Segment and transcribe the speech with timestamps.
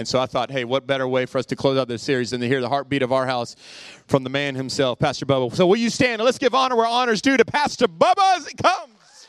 [0.00, 2.30] And so I thought, hey, what better way for us to close out this series
[2.30, 3.56] than to hear the heartbeat of our house
[4.06, 5.52] from the man himself, Pastor Bubba.
[5.52, 8.46] So will you stand and let's give honor where honor's due to Pastor Bubba as
[8.46, 9.26] he comes.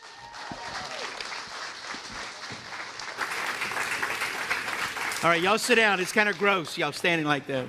[5.23, 5.99] All right, y'all sit down.
[5.99, 7.65] It's kind of gross, y'all standing like that.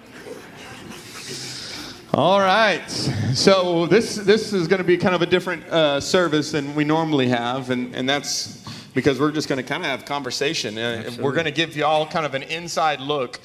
[2.13, 2.87] All right.
[3.33, 6.85] So this this is going to be kind of a different uh, service than we
[6.85, 8.60] normally have, and, and that's
[8.95, 10.77] because we're just going to kind of have conversation.
[10.77, 13.41] Uh, we're going to give y'all kind of an inside look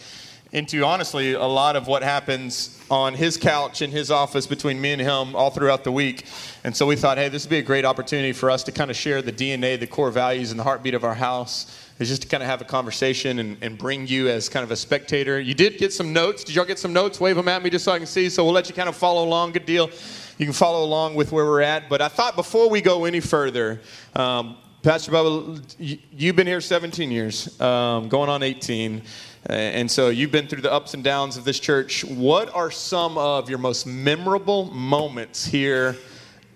[0.52, 4.94] into honestly a lot of what happens on his couch in his office between me
[4.94, 6.26] and him all throughout the week.
[6.64, 8.90] And so we thought, hey, this would be a great opportunity for us to kind
[8.90, 11.82] of share the DNA, the core values, and the heartbeat of our house.
[11.98, 14.72] Is just to kind of have a conversation and, and bring you as kind of
[14.72, 15.40] a spectator.
[15.40, 16.44] You did get some notes.
[16.44, 17.22] Did y'all get some notes?
[17.22, 18.28] Wave them at me just so I can see.
[18.28, 19.54] So we'll let you kind of follow along.
[19.54, 19.90] Good deal.
[20.38, 21.88] You can follow along with where we're at.
[21.88, 23.80] But I thought before we go any further,
[24.14, 29.02] um, Pastor Bubba, you've been here 17 years, um, going on 18.
[29.48, 32.06] And so you've been through the ups and downs of this church.
[32.06, 35.98] What are some of your most memorable moments here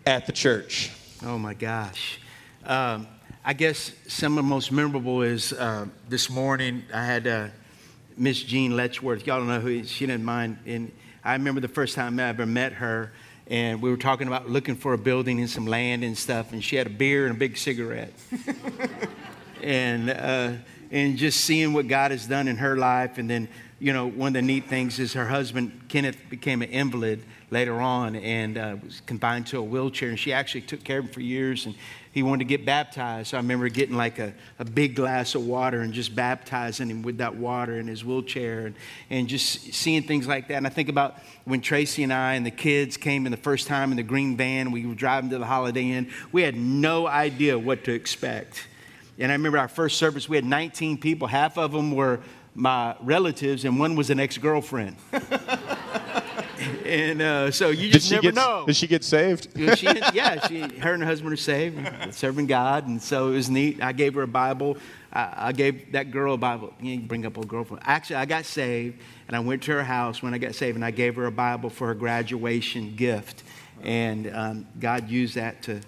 [0.06, 0.92] at the church?
[1.26, 2.20] Oh my gosh.
[2.68, 3.08] Um,
[3.44, 7.48] I guess some of the most memorable is uh, this morning I had uh,
[8.16, 9.26] Miss Jean Letchworth.
[9.26, 10.60] Y'all don't know who she didn't mind.
[10.68, 10.92] And
[11.24, 13.12] I remember the first time I ever met her
[13.50, 16.64] and we were talking about looking for a building and some land and stuff, and
[16.64, 18.14] she had a beer and a big cigarette.
[19.64, 20.52] and, uh,
[20.92, 23.18] and just seeing what God has done in her life.
[23.18, 23.48] And then,
[23.80, 27.80] you know, one of the neat things is her husband, Kenneth, became an invalid later
[27.82, 30.10] on and uh, was confined to a wheelchair.
[30.10, 31.66] And she actually took care of him for years.
[31.66, 31.76] And
[32.12, 33.30] he wanted to get baptized.
[33.30, 37.02] So I remember getting like a, a big glass of water and just baptizing him
[37.04, 38.76] with that water in his wheelchair and,
[39.10, 40.56] and just seeing things like that.
[40.56, 43.68] And I think about when Tracy and I and the kids came in the first
[43.68, 46.10] time in the green van, we were driving to the Holiday Inn.
[46.32, 48.68] We had no idea what to expect.
[49.20, 51.28] And I remember our first service, we had 19 people.
[51.28, 52.22] Half of them were
[52.56, 54.96] my relatives, and one was an ex girlfriend.
[56.86, 58.64] and uh, so you just never get, know.
[58.66, 59.50] Did she get saved?
[59.78, 63.50] she, yeah, she, her and her husband are saved, serving God, and so it was
[63.50, 63.82] neat.
[63.82, 64.78] I gave her a Bible.
[65.12, 66.74] I, I gave that girl a Bible.
[66.82, 67.84] You bring up a girlfriend.
[67.86, 70.86] Actually, I got saved, and I went to her house when I got saved, and
[70.86, 73.44] I gave her a Bible for her graduation gift,
[73.82, 75.82] and um, God used that to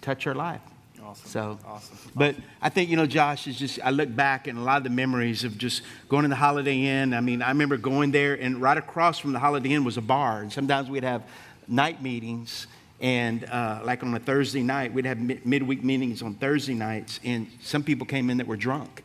[0.00, 0.60] touch her life.
[1.08, 1.30] Awesome.
[1.30, 1.96] So, awesome.
[2.14, 4.84] But I think, you know, Josh is just, I look back and a lot of
[4.84, 7.14] the memories of just going to the Holiday Inn.
[7.14, 10.02] I mean, I remember going there, and right across from the Holiday Inn was a
[10.02, 10.42] bar.
[10.42, 11.22] And sometimes we'd have
[11.66, 12.66] night meetings.
[13.00, 17.20] And uh, like on a Thursday night, we'd have mid- midweek meetings on Thursday nights.
[17.24, 19.02] And some people came in that were drunk.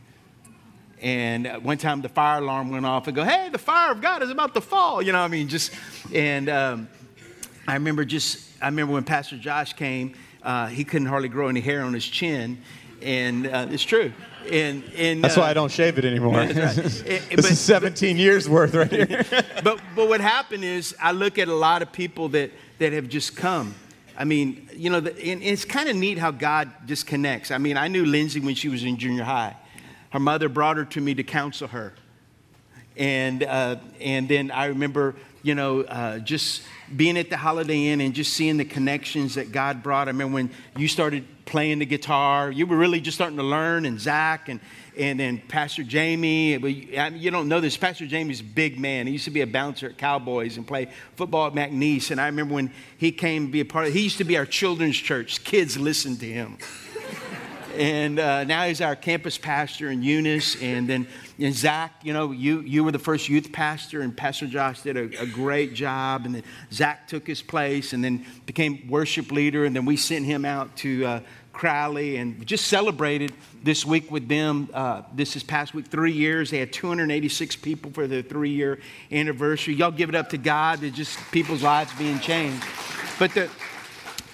[1.02, 4.22] And one time the fire alarm went off and go, hey, the fire of God
[4.22, 5.02] is about to fall.
[5.02, 5.48] You know what I mean?
[5.48, 5.72] Just,
[6.14, 6.90] and um,
[7.66, 11.62] I remember just, I remember when Pastor Josh came uh, he couldn't hardly grow any
[11.62, 12.60] hair on his chin.
[13.02, 14.14] And uh, it's true.
[14.52, 16.36] And, and that's why I uh, don't shave it anymore.
[16.36, 16.50] Right.
[16.56, 19.26] this but, is 17 but, years worth right here.
[19.64, 23.08] but, but what happened is I look at a lot of people that, that have
[23.08, 23.74] just come.
[24.18, 27.52] I mean, you know, the, and it's kind of neat how God just connects.
[27.52, 29.56] I mean, I knew Lindsay when she was in junior high.
[30.12, 31.94] Her mother brought her to me to counsel her.
[32.96, 36.64] And, uh, and then I remember, you know, uh, just
[36.96, 40.08] being at the Holiday Inn and just seeing the connections that God brought.
[40.08, 43.86] I remember when you started playing the guitar, you were really just starting to learn,
[43.86, 44.60] and Zach and
[44.98, 46.54] and then Pastor Jamie.
[46.54, 47.76] You don't know this.
[47.76, 49.08] Pastor Jamie's a big man.
[49.08, 52.12] He used to be a bouncer at Cowboys and play football at McNeese.
[52.12, 53.94] And I remember when he came to be a part of.
[53.94, 55.44] He used to be our children's church.
[55.44, 56.58] Kids listened to him.
[57.74, 60.62] And uh, now he's our campus pastor in Eunice.
[60.62, 61.08] And then
[61.40, 64.98] and Zach, you know, you, you were the first youth pastor, and Pastor Josh did
[64.98, 66.26] a, a, great job.
[66.26, 69.66] And then Zach took his place and then became worship leader.
[69.66, 71.20] And then we sent him out to uh,
[71.52, 74.70] Crowley and just celebrated this week with them.
[74.74, 76.52] Uh, this is past week, three years.
[76.52, 78.80] They had 286 people for their three year
[79.12, 79.74] anniversary.
[79.74, 80.80] Y'all give it up to God.
[80.80, 82.64] They're just people's lives being changed.
[83.18, 83.50] But the,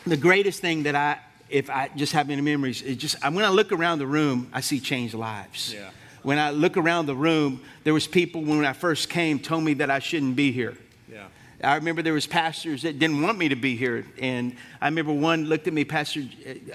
[0.05, 1.19] the greatest thing that I,
[1.49, 4.61] if I just have any memories, is just when I look around the room, I
[4.61, 5.73] see changed lives.
[5.73, 5.89] Yeah
[6.23, 9.75] when I look around the room, there was people when I first came told me
[9.75, 10.77] that I shouldn't be here.
[11.11, 11.27] Yeah.
[11.63, 15.13] I remember there was pastors that didn't want me to be here, and I remember
[15.13, 16.23] one looked at me, Pastor.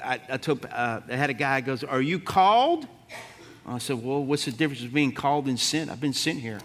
[0.02, 2.86] I, I told, uh, I had a guy goes, "Are you called?"
[3.66, 5.90] I said, "Well, what's the difference between being called and sent?
[5.90, 6.60] I've been sent here,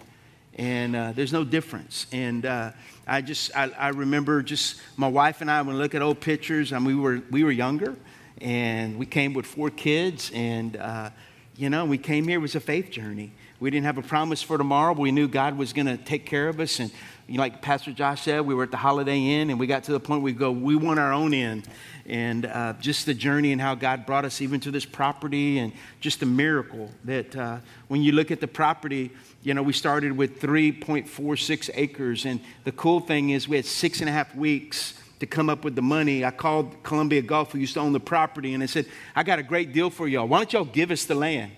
[0.60, 2.72] and uh, there's no difference." And uh,
[3.08, 6.20] I just, I, I, remember just my wife and I when we look at old
[6.20, 7.96] pictures, and we were we were younger,
[8.42, 11.10] and we came with four kids, and uh,
[11.60, 13.34] you know, we came here, it was a faith journey.
[13.60, 16.26] We didn't have a promise for tomorrow, but we knew God was going to take
[16.26, 16.80] care of us.
[16.80, 16.90] And
[17.38, 20.00] like Pastor Josh said, we were at the Holiday Inn, and we got to the
[20.00, 21.64] point where we go, we want our own inn.
[22.06, 25.72] And uh, just the journey and how God brought us even to this property, and
[26.00, 29.12] just a miracle that uh, when you look at the property,
[29.44, 32.26] you know, we started with 3.46 acres.
[32.26, 35.64] And the cool thing is, we had six and a half weeks to come up
[35.64, 36.26] with the money.
[36.26, 39.38] I called Columbia Gulf, who used to own the property, and I said, I got
[39.38, 40.28] a great deal for y'all.
[40.28, 41.52] Why don't y'all give us the land?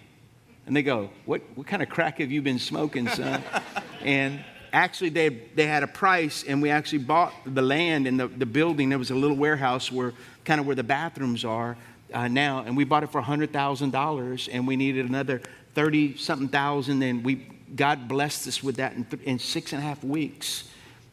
[0.65, 3.41] And they go, What, what kind of crack have you been smoking, son?
[4.01, 8.27] and actually, they, they had a price, and we actually bought the land and the,
[8.27, 8.89] the building.
[8.89, 10.13] There was a little warehouse where
[10.45, 11.77] kind of where the bathrooms are
[12.13, 15.41] uh, now, and we bought it for $100,000, and we needed another
[15.75, 19.81] 30 something thousand, and we God blessed us with that in, th- in six and
[19.81, 20.65] a half weeks.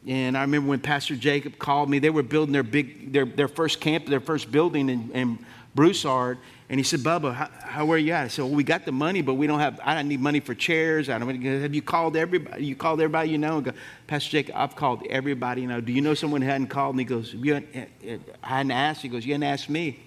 [0.07, 3.47] And I remember when Pastor Jacob called me, they were building their big, their, their
[3.47, 5.45] first camp, their first building in, in
[5.75, 6.37] Broussard.
[6.69, 8.25] And he said, Bubba, how, how are you at?
[8.25, 10.39] I said, well, we got the money, but we don't have, I don't need money
[10.39, 11.09] for chairs.
[11.09, 12.63] I don't, have you called everybody?
[12.63, 13.59] You called everybody you know?
[13.59, 13.71] Go,
[14.05, 15.81] Pastor Jake, I've called everybody you know.
[15.81, 16.93] Do you know someone who hadn't called?
[16.93, 19.01] And he goes, you hadn't, eh, eh, I hadn't asked.
[19.01, 19.99] He goes, you hadn't asked me.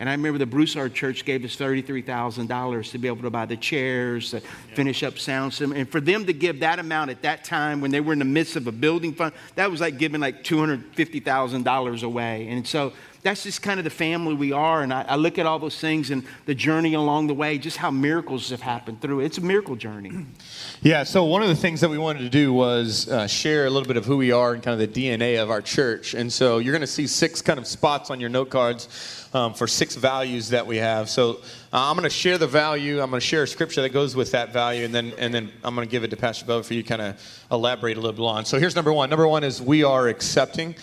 [0.00, 3.56] And I remember the Broussard Church gave us $33,000 to be able to buy the
[3.56, 4.74] chairs, to yeah.
[4.74, 5.70] finish up sound system.
[5.70, 8.24] And for them to give that amount at that time when they were in the
[8.24, 12.48] midst of a building fund, that was like giving like $250,000 away.
[12.48, 14.82] And so that's just kind of the family we are.
[14.82, 17.76] And I, I, look at all those things and the journey along the way, just
[17.76, 19.26] how miracles have happened through it.
[19.26, 20.26] It's a miracle journey.
[20.84, 23.70] Yeah, so one of the things that we wanted to do was uh, share a
[23.70, 26.14] little bit of who we are and kind of the DNA of our church.
[26.14, 29.54] And so you're going to see six kind of spots on your note cards um,
[29.54, 31.08] for six values that we have.
[31.08, 31.34] So
[31.72, 33.00] uh, I'm going to share the value.
[33.00, 35.52] I'm going to share a scripture that goes with that value, and then and then
[35.62, 38.00] I'm going to give it to Pastor Bo for you to kind of elaborate a
[38.00, 38.44] little bit on.
[38.44, 39.08] So here's number one.
[39.08, 40.74] Number one is we are accepting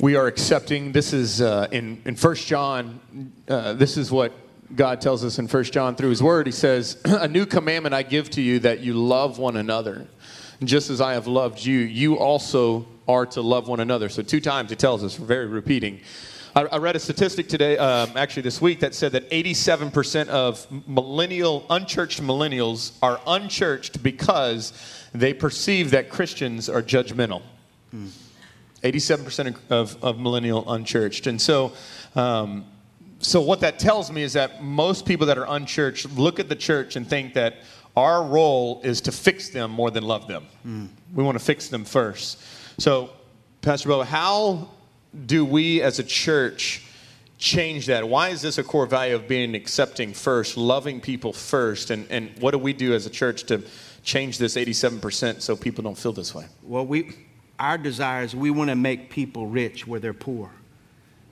[0.00, 0.92] we are accepting.
[0.92, 3.00] This is uh, in, in 1 John,
[3.48, 4.32] uh, this is what
[4.74, 6.46] God tells us in 1 John through his word.
[6.46, 10.06] He says, A new commandment I give to you that you love one another.
[10.62, 14.08] just as I have loved you, you also are to love one another.
[14.08, 16.00] So, two times it tells us, very repeating.
[16.54, 20.66] I, I read a statistic today, um, actually this week, that said that 87% of
[20.86, 24.72] millennial, unchurched millennials are unchurched because
[25.12, 27.42] they perceive that Christians are judgmental.
[27.90, 28.08] Hmm.
[28.82, 31.26] 87% of, of millennial unchurched.
[31.26, 31.72] And so,
[32.14, 32.64] um,
[33.18, 36.56] so what that tells me is that most people that are unchurched look at the
[36.56, 37.56] church and think that
[37.96, 40.46] our role is to fix them more than love them.
[40.66, 40.88] Mm.
[41.14, 42.40] We want to fix them first.
[42.78, 43.10] So,
[43.60, 44.68] Pastor Bo, how
[45.26, 46.84] do we as a church
[47.38, 48.08] change that?
[48.08, 51.90] Why is this a core value of being accepting first, loving people first?
[51.90, 53.62] And, and what do we do as a church to
[54.04, 56.46] change this 87% so people don't feel this way?
[56.62, 57.12] Well, we,
[57.58, 60.50] our desire is we want to make people rich where they're poor.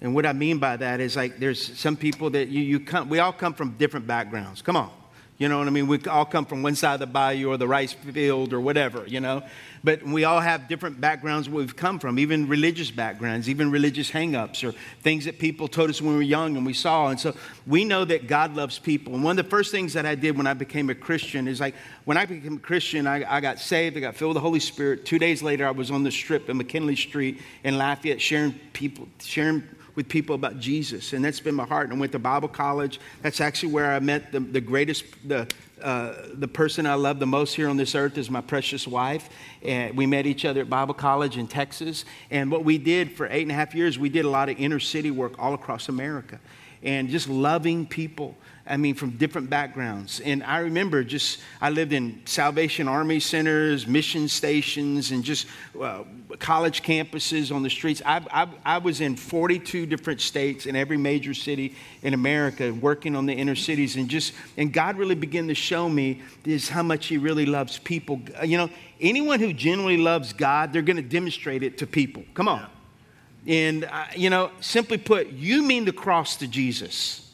[0.00, 3.08] And what I mean by that is like there's some people that you, you come,
[3.08, 4.62] we all come from different backgrounds.
[4.62, 4.90] Come on.
[5.38, 5.86] You know what I mean?
[5.86, 9.04] We all come from one side of the bayou or the rice field or whatever,
[9.06, 9.42] you know?
[9.84, 14.66] But we all have different backgrounds we've come from, even religious backgrounds, even religious hangups
[14.66, 17.08] or things that people told us when we were young and we saw.
[17.08, 17.36] And so
[17.66, 19.14] we know that God loves people.
[19.14, 21.60] And one of the first things that I did when I became a Christian is
[21.60, 21.74] like,
[22.06, 24.60] when I became a Christian, I, I got saved, I got filled with the Holy
[24.60, 25.04] Spirit.
[25.04, 29.06] Two days later, I was on the strip in McKinley Street in Lafayette sharing people,
[29.20, 29.62] sharing
[29.96, 31.12] with people about Jesus.
[31.12, 31.88] And that's been my heart.
[31.88, 33.00] And I went to Bible college.
[33.22, 35.48] That's actually where I met the, the greatest, the,
[35.82, 39.28] uh, the person I love the most here on this earth is my precious wife.
[39.62, 42.04] And we met each other at Bible college in Texas.
[42.30, 44.60] And what we did for eight and a half years, we did a lot of
[44.60, 46.38] inner city work all across America
[46.82, 48.36] and just loving people
[48.68, 50.18] I mean, from different backgrounds.
[50.20, 55.46] And I remember just, I lived in Salvation Army centers, mission stations, and just
[55.80, 56.02] uh,
[56.40, 58.02] college campuses on the streets.
[58.04, 63.14] I, I, I, was in 42 different states in every major city in America working
[63.14, 63.94] on the inner cities.
[63.94, 67.78] And just, and God really began to show me is how much He really loves
[67.78, 68.20] people.
[68.44, 72.24] You know, anyone who genuinely loves God, they're going to demonstrate it to people.
[72.34, 72.66] Come on.
[73.46, 77.25] And, uh, you know, simply put, you mean the cross to Jesus.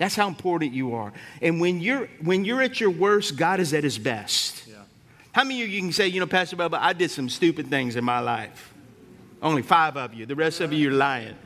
[0.00, 1.12] That's how important you are.
[1.42, 4.66] And when you're when you're at your worst, God is at his best.
[4.66, 4.76] Yeah.
[5.32, 7.96] How many of you can say, you know, Pastor Bubba, I did some stupid things
[7.96, 8.72] in my life?
[9.42, 10.24] Only five of you.
[10.24, 11.36] The rest of you are lying.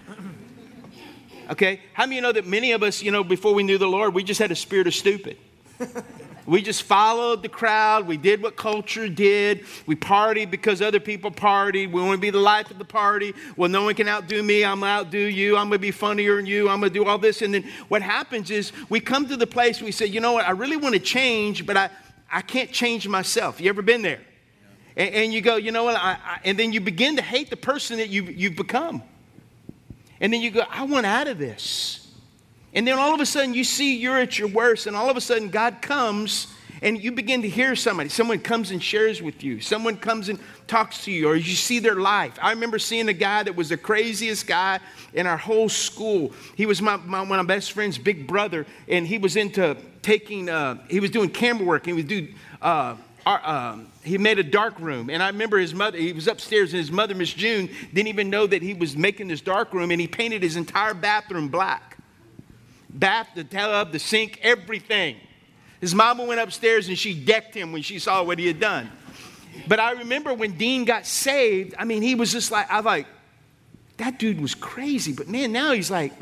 [1.50, 1.80] Okay?
[1.94, 3.88] How many of you know that many of us, you know, before we knew the
[3.88, 5.36] Lord, we just had a spirit of stupid?
[6.46, 8.06] We just followed the crowd.
[8.06, 9.64] We did what culture did.
[9.86, 11.90] We partied because other people partied.
[11.90, 13.34] We want to be the life of the party.
[13.56, 14.64] Well, no one can outdo me.
[14.64, 15.56] I'm going to outdo you.
[15.56, 16.68] I'm going to be funnier than you.
[16.68, 17.42] I'm going to do all this.
[17.42, 20.46] And then what happens is we come to the place we say, you know what?
[20.46, 21.90] I really want to change, but I,
[22.30, 23.60] I can't change myself.
[23.60, 24.20] You ever been there?
[24.96, 25.96] And, and you go, you know what?
[25.96, 29.02] I, I, and then you begin to hate the person that you, you've become.
[30.20, 32.03] And then you go, I want out of this.
[32.74, 35.16] And then all of a sudden you see you're at your worst, and all of
[35.16, 36.48] a sudden God comes
[36.84, 40.38] and you begin to hear somebody, someone comes and shares with you, someone comes and
[40.66, 42.38] talks to you, or you see their life.
[42.42, 44.80] I remember seeing a guy that was the craziest guy
[45.14, 46.34] in our whole school.
[46.56, 49.78] He was my, my one of my best friend's big brother, and he was into
[50.02, 52.28] taking, uh, he was doing camera work, and he would do,
[52.60, 55.08] uh, um, he made a dark room.
[55.08, 58.28] And I remember his mother, he was upstairs, and his mother, Miss June, didn't even
[58.28, 61.96] know that he was making this dark room, and he painted his entire bathroom black.
[62.94, 65.16] Bath, the tub, the sink, everything.
[65.80, 68.90] His mama went upstairs and she decked him when she saw what he had done.
[69.68, 72.86] But I remember when Dean got saved, I mean, he was just like, I was
[72.86, 73.06] like,
[73.98, 75.12] that dude was crazy.
[75.12, 76.12] But man, now he's like,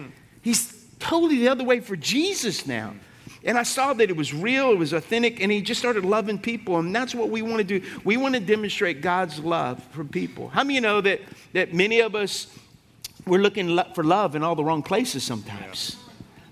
[0.41, 2.95] he's totally the other way for Jesus now.
[3.45, 6.38] And I saw that it was real, it was authentic, and he just started loving
[6.38, 6.79] people.
[6.79, 7.87] And that's what we want to do.
[8.05, 10.49] We want to demonstrate God's love for people.
[10.49, 11.21] How many of you know that,
[11.52, 12.47] that many of us,
[13.26, 15.97] we're looking for love in all the wrong places sometimes?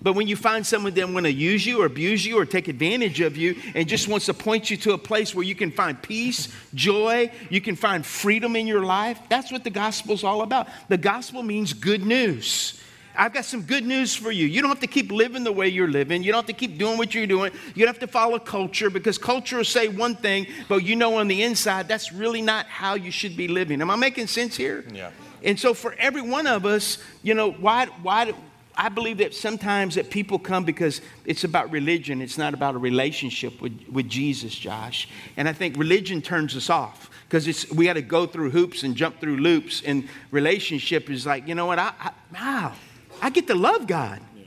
[0.01, 2.67] But when you find someone that want to use you or abuse you or take
[2.67, 5.71] advantage of you and just wants to point you to a place where you can
[5.71, 10.41] find peace, joy, you can find freedom in your life, that's what the gospel's all
[10.41, 10.67] about.
[10.89, 12.79] The gospel means good news.
[13.15, 14.47] I've got some good news for you.
[14.47, 16.23] You don't have to keep living the way you're living.
[16.23, 17.51] You don't have to keep doing what you're doing.
[17.75, 21.17] You don't have to follow culture because culture will say one thing, but you know
[21.17, 23.81] on the inside, that's really not how you should be living.
[23.81, 24.85] Am I making sense here?
[24.93, 25.11] Yeah.
[25.43, 28.33] And so for every one of us, you know, why, why,
[28.75, 32.21] I believe that sometimes that people come because it's about religion.
[32.21, 35.07] It's not about a relationship with, with Jesus, Josh.
[35.37, 38.83] And I think religion turns us off because it's we got to go through hoops
[38.83, 39.81] and jump through loops.
[39.85, 41.79] And relationship is like, you know what?
[41.79, 42.73] I, I wow,
[43.21, 44.21] I get to love God.
[44.35, 44.43] Yeah.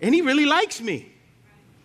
[0.00, 1.12] And He really likes me.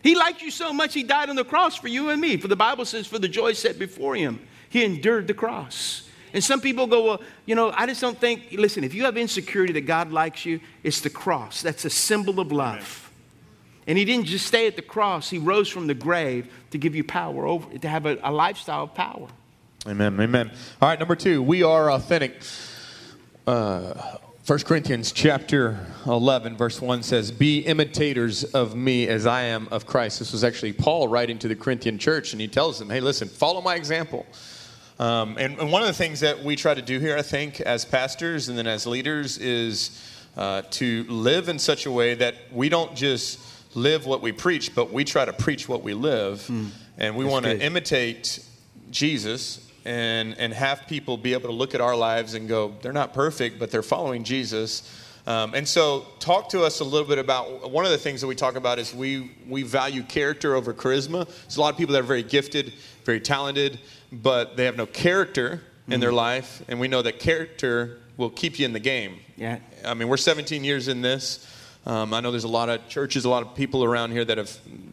[0.02, 2.38] He liked you so much, He died on the cross for you and me.
[2.38, 4.40] For the Bible says, for the joy set before Him,
[4.70, 6.10] He endured the cross.
[6.34, 9.18] And some people go, well, you know, I just don't think, listen, if you have
[9.18, 11.62] insecurity that God likes you, it's the cross.
[11.62, 13.12] That's a symbol of love.
[13.86, 16.96] And he didn't just stay at the cross, he rose from the grave to give
[16.96, 19.28] you power over, to have a, a lifestyle of power.
[19.86, 20.20] Amen.
[20.20, 20.52] Amen.
[20.82, 22.42] All right, number two, we are authentic.
[23.46, 29.68] Uh, 1 Corinthians chapter 11, verse 1 says, Be imitators of me as I am
[29.72, 30.20] of Christ.
[30.20, 33.28] This was actually Paul writing to the Corinthian church, and he tells them, Hey, listen,
[33.28, 34.26] follow my example.
[35.00, 37.62] Um, and, and, one of the things that we try to do here, I think,
[37.62, 40.00] as pastors and then as leaders, is
[40.38, 43.40] uh, to live in such a way that we don't just
[43.76, 46.46] live what we preach, but we try to preach what we live.
[46.48, 48.46] Mm, and we want to imitate
[48.92, 52.94] Jesus and, and have people be able to look at our lives and go, they're
[52.94, 55.00] not perfect, but they're following Jesus.
[55.26, 58.28] Um, and so, talk to us a little bit about one of the things that
[58.28, 61.26] we talk about is we, we value character over charisma.
[61.26, 62.74] There's a lot of people that are very gifted,
[63.06, 63.80] very talented,
[64.14, 66.62] but they have no character in their life.
[66.68, 69.20] And we know that character will keep you in the game.
[69.36, 69.60] Yeah.
[69.84, 71.50] I mean, we're 17 years in this.
[71.86, 74.38] Um, I know there's a lot of churches, a lot of people around here that
[74.38, 74.50] have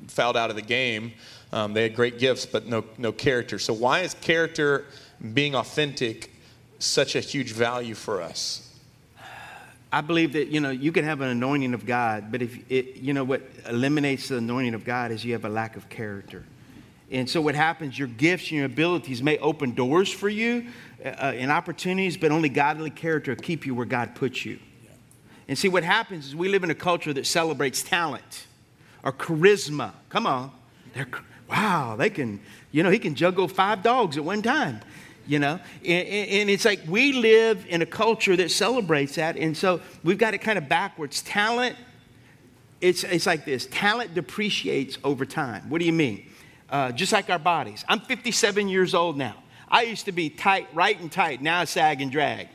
[0.08, 1.12] fouled out of the game.
[1.52, 3.58] Um, they had great gifts, but no, no character.
[3.58, 4.86] So, why is character
[5.34, 6.32] being authentic
[6.78, 8.66] such a huge value for us?
[9.92, 12.96] I believe that you know you can have an anointing of God, but if it,
[12.96, 16.44] you know what eliminates the anointing of God is you have a lack of character.
[17.10, 17.98] And so what happens?
[17.98, 20.66] Your gifts and your abilities may open doors for you
[21.04, 24.58] uh, uh and opportunities, but only godly character will keep you where God puts you.
[24.84, 24.90] Yeah.
[25.48, 28.46] And see what happens is we live in a culture that celebrates talent
[29.02, 29.92] or charisma.
[30.08, 30.52] Come on,
[30.94, 31.08] they're
[31.50, 32.40] wow, they can,
[32.70, 34.80] you know, he can juggle five dogs at one time,
[35.26, 35.58] you know?
[35.84, 39.36] And, and, it's like we live in a culture that celebrates that.
[39.36, 41.22] And so we've got it kind of backwards.
[41.22, 41.76] Talent,
[42.80, 45.68] it's, it's like this talent depreciates over time.
[45.68, 46.29] What do you mean?
[46.70, 47.84] Uh, just like our bodies.
[47.88, 49.34] I'm 57 years old now.
[49.68, 51.42] I used to be tight, right and tight.
[51.42, 52.48] Now I sag and drag.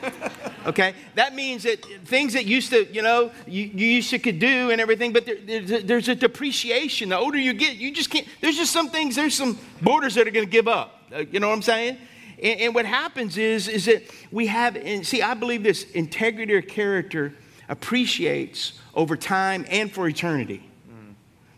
[0.66, 0.94] okay?
[1.14, 4.70] That means that things that used to, you know, you, you used to could do
[4.70, 7.08] and everything, but there, there's, there's, a depreciation.
[7.08, 10.26] The older you get, you just can't, there's just some things, there's some borders that
[10.26, 11.02] are going to give up.
[11.12, 11.98] Uh, you know what I'm saying?
[12.42, 16.54] And, and, what happens is, is that we have, and see, I believe this integrity
[16.54, 17.34] or character
[17.68, 20.68] appreciates over time and for eternity.
[20.90, 21.14] Mm.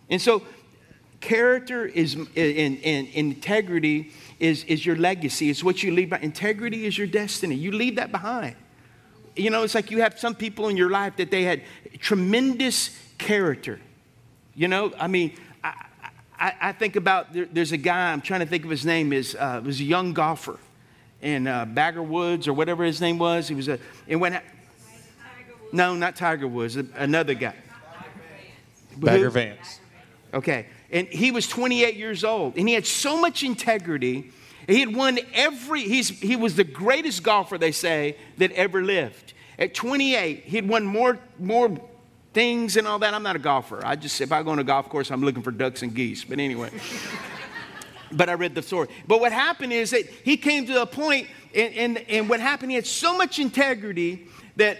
[0.09, 0.43] And so,
[1.21, 5.51] character is, and, and integrity is, is your legacy.
[5.51, 6.25] It's what you leave behind.
[6.25, 7.55] Integrity is your destiny.
[7.55, 8.57] You leave that behind.
[9.37, 11.63] You know, it's like you have some people in your life that they had
[11.99, 13.81] tremendous character.
[14.55, 15.87] You know, I mean, I,
[16.39, 19.13] I, I think about there, there's a guy, I'm trying to think of his name,
[19.13, 20.59] is uh, was a young golfer
[21.23, 23.47] in uh, Bagger Woods or whatever his name was.
[23.47, 24.41] He was a, and when,
[25.73, 27.55] no, not Tiger Woods, another guy.
[28.97, 29.81] Bagger Vance.
[30.35, 30.67] Okay.
[30.91, 34.33] And he was 28 years old, and he had so much integrity.
[34.67, 39.35] He had won every, he was the greatest golfer, they say, that ever lived.
[39.59, 41.79] At 28, he'd won more, more
[42.33, 43.13] things and all that.
[43.13, 43.85] I'm not a golfer.
[43.85, 46.25] I just, if I go on a golf course, I'm looking for ducks and geese.
[46.25, 46.71] But anyway.
[48.13, 48.89] but I read the story.
[49.07, 52.71] But what happened is that he came to a point, and, and, and what happened,
[52.71, 54.27] he had so much integrity
[54.57, 54.79] that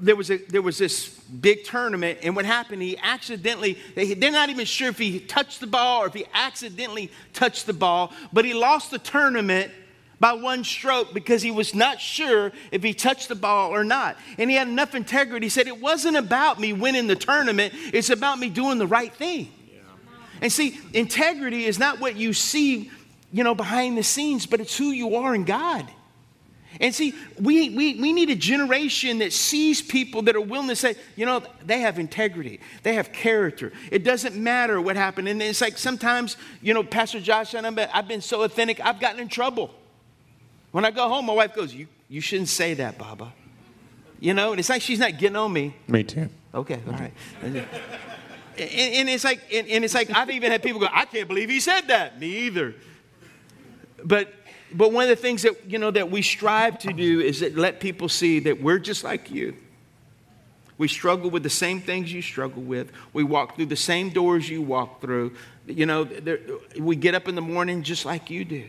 [0.00, 4.48] there was, a, there was this big tournament, and what happened, he accidentally, they're not
[4.48, 8.44] even sure if he touched the ball or if he accidentally touched the ball, but
[8.44, 9.70] he lost the tournament
[10.20, 14.16] by one stroke because he was not sure if he touched the ball or not.
[14.36, 15.46] And he had enough integrity.
[15.46, 19.14] He said, It wasn't about me winning the tournament, it's about me doing the right
[19.14, 19.52] thing.
[19.70, 19.80] Yeah.
[20.42, 22.90] And see, integrity is not what you see,
[23.32, 25.88] you know, behind the scenes, but it's who you are in God.
[26.80, 30.76] And see, we, we, we need a generation that sees people that are willing to
[30.76, 33.72] say, you know, they have integrity, they have character.
[33.90, 35.28] It doesn't matter what happened.
[35.28, 39.00] And it's like sometimes, you know, Pastor Josh and i have been so authentic, I've
[39.00, 39.74] gotten in trouble.
[40.70, 43.32] When I go home, my wife goes, You, you shouldn't say that, Baba.
[44.20, 45.74] You know, and it's like she's not getting on me.
[45.86, 46.28] Me too.
[46.54, 47.12] Okay, all right.
[47.42, 47.56] and,
[48.58, 51.48] and, it's like, and, and it's like I've even had people go, I can't believe
[51.48, 52.18] he said that.
[52.18, 52.74] Me either.
[54.04, 54.32] But
[54.72, 57.56] but one of the things that you know that we strive to do is that
[57.56, 59.56] let people see that we're just like you.
[60.78, 62.92] We struggle with the same things you struggle with.
[63.12, 65.34] We walk through the same doors you walk through.
[65.66, 66.38] You know, there,
[66.78, 68.64] we get up in the morning just like you do.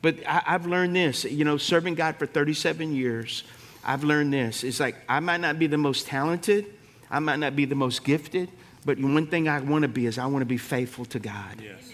[0.00, 3.42] But I, have learned this, you know, serving God for 37 years,
[3.82, 4.62] I've learned this.
[4.62, 6.66] It's like I might not be the most talented,
[7.10, 8.48] I might not be the most gifted,
[8.84, 11.60] but one thing I want to be is I want to be faithful to God.
[11.60, 11.90] Yes.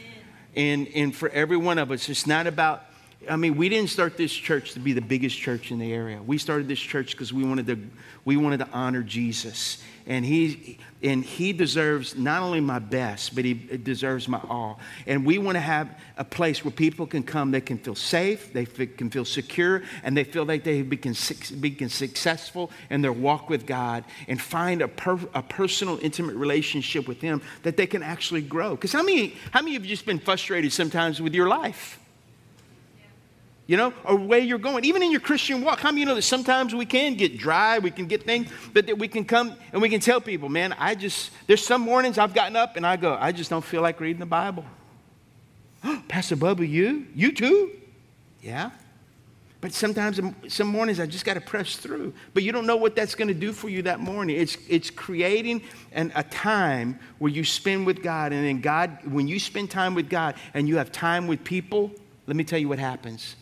[0.57, 2.85] And, and for every one of us, it's not about
[3.29, 6.23] I mean, we didn't start this church to be the biggest church in the area.
[6.23, 7.79] We started this church because we wanted to,
[8.25, 9.83] we wanted to honor Jesus.
[10.07, 14.81] And he, and he deserves not only my best, but he deserves my all.
[15.07, 18.55] And we want to have a place where people can come, they can feel safe,
[18.55, 21.15] they can feel secure, and they feel like they become,
[21.61, 27.07] become successful in their walk with God and find a, per, a personal, intimate relationship
[27.07, 28.71] with Him that they can actually grow.
[28.71, 32.01] Because how many, how many of you have just been frustrated sometimes with your life?
[33.71, 34.85] You know, or where you're going.
[34.85, 37.79] Even in your Christian walk, how many you know that sometimes we can get dry,
[37.79, 40.75] we can get things, but that we can come and we can tell people, man,
[40.77, 43.81] I just, there's some mornings I've gotten up and I go, I just don't feel
[43.81, 44.65] like reading the Bible.
[46.09, 47.07] Pastor Bubba, you?
[47.15, 47.71] You too?
[48.43, 48.73] Yeah.
[49.61, 52.13] But sometimes, um, some mornings, I just got to press through.
[52.35, 54.35] But you don't know what that's going to do for you that morning.
[54.35, 58.33] It's, it's creating an, a time where you spend with God.
[58.33, 61.93] And then, God, when you spend time with God and you have time with people,
[62.27, 63.37] let me tell you what happens.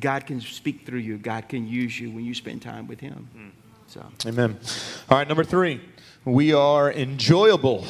[0.00, 1.18] God can speak through you.
[1.18, 3.52] God can use you when you spend time with Him.
[3.86, 4.04] So.
[4.26, 4.58] Amen.
[5.10, 5.80] All right, number three,
[6.24, 7.84] we are enjoyable.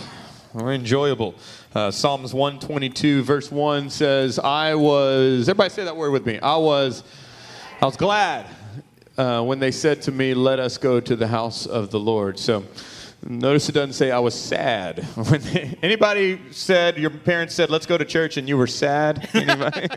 [0.53, 1.35] We're enjoyable.
[1.75, 6.38] Uh, Psalms 122, verse 1 says, I was, everybody say that word with me.
[6.41, 7.05] I was,
[7.81, 8.47] I was glad
[9.17, 12.38] uh, when they said to me, Let us go to the house of the Lord.
[12.38, 12.65] So,
[13.25, 15.05] Notice it doesn't say I was sad.
[15.15, 19.29] When they, anybody said your parents said let's go to church and you were sad?
[19.35, 19.87] Anybody?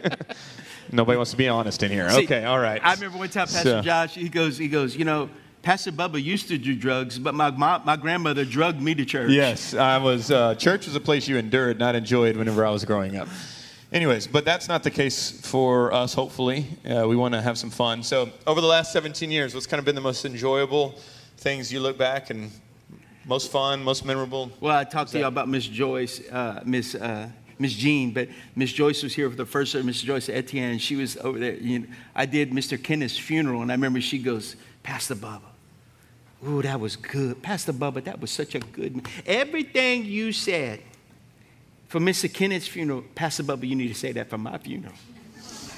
[0.91, 2.10] Nobody wants to be honest in here.
[2.10, 2.84] See, okay, all right.
[2.84, 3.82] I remember one time Pastor so.
[3.82, 5.30] Josh, he goes, he goes, you know,
[5.62, 9.32] Pastor Bubba used to do drugs, but my, my, my grandmother drugged me to church.
[9.32, 10.30] Yes, I was.
[10.30, 13.28] Uh, church was a place you endured, not enjoyed, whenever I was growing up.
[13.91, 16.13] Anyways, but that's not the case for us.
[16.13, 18.04] Hopefully, uh, we want to have some fun.
[18.04, 21.00] So, over the last 17 years, what's kind of been the most enjoyable
[21.38, 22.52] things you look back and
[23.26, 24.52] most fun, most memorable?
[24.60, 26.93] Well, I talked to you about Miss Joyce, uh, Miss.
[27.56, 29.86] Uh, Miss Jean, but Miss Joyce was here for the first time.
[29.86, 31.56] Miss Joyce Etienne, and she was over there.
[31.56, 32.78] You know, I did Mr.
[32.78, 35.41] Kenneth's funeral, and I remember she goes, Pastor Bubba.
[36.48, 37.41] Ooh, that was good.
[37.41, 39.08] Pastor Bubba, that was such a good.
[39.26, 40.82] Everything you said
[41.88, 42.32] for Mr.
[42.32, 44.94] Kenneth's funeral, Pastor Bubba, you need to say that for my funeral.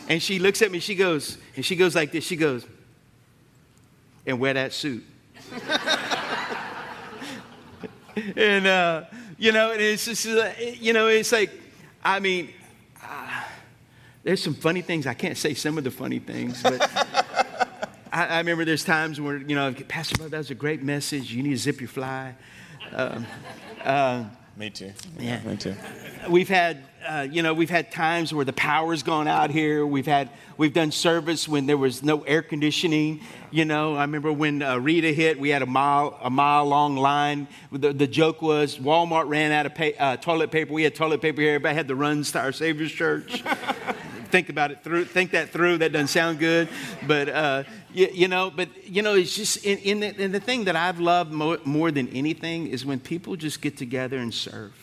[0.09, 2.25] And she looks at me, she goes, and she goes like this.
[2.25, 2.65] She goes,
[4.25, 5.05] and wear that suit.
[8.35, 9.03] and uh,
[9.37, 10.25] you know, it's just,
[10.81, 11.51] you know, it's like
[12.07, 12.53] I mean,
[13.03, 13.43] uh,
[14.23, 15.05] there's some funny things.
[15.05, 16.81] I can't say some of the funny things, but
[18.13, 21.33] I, I, remember there's times where, you know, Pastor, that was a great message.
[21.33, 22.33] You need to zip your fly.
[22.93, 23.27] Um,
[23.83, 24.23] uh,
[24.57, 24.91] me too.
[25.19, 25.75] Yeah, me too.
[26.27, 29.85] We've had, uh, you know, we've had times where the power's gone out here.
[29.85, 33.21] We've had, we've done service when there was no air conditioning.
[33.51, 36.97] You know, I remember when uh, Rita hit, we had a mile, a mile long
[36.97, 37.47] line.
[37.71, 40.73] The, the joke was Walmart ran out of pay, uh, toilet paper.
[40.73, 41.51] We had toilet paper here.
[41.51, 43.43] Everybody had the runs to our Savior's Church.
[44.27, 45.05] think about it through.
[45.05, 45.77] Think that through.
[45.79, 46.67] That doesn't sound good,
[47.05, 47.63] but uh,
[47.97, 48.51] you, you, know.
[48.55, 51.57] But you know, it's just in, in, the, in the thing that I've loved more,
[51.65, 54.73] more, than anything is when people just get together and serve.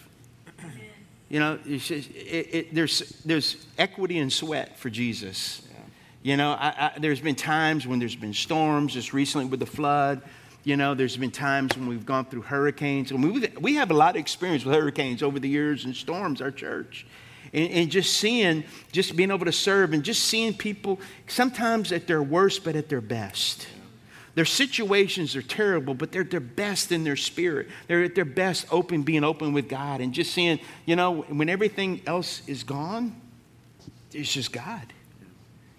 [1.30, 5.62] You know, just, it, it, there's there's equity and sweat for Jesus.
[5.70, 5.80] Yeah.
[6.22, 8.92] You know, I, I, there's been times when there's been storms.
[8.92, 10.20] Just recently with the flood.
[10.64, 13.10] You know, there's been times when we've gone through hurricanes.
[13.10, 16.40] And we, we have a lot of experience with hurricanes over the years and storms,
[16.40, 17.06] our church.
[17.54, 22.06] And, and just seeing, just being able to serve and just seeing people sometimes at
[22.06, 23.68] their worst, but at their best.
[24.34, 27.68] Their situations are terrible, but they're at their best in their spirit.
[27.86, 31.48] They're at their best open, being open with God and just seeing, you know, when
[31.48, 33.14] everything else is gone,
[34.12, 34.92] it's just God.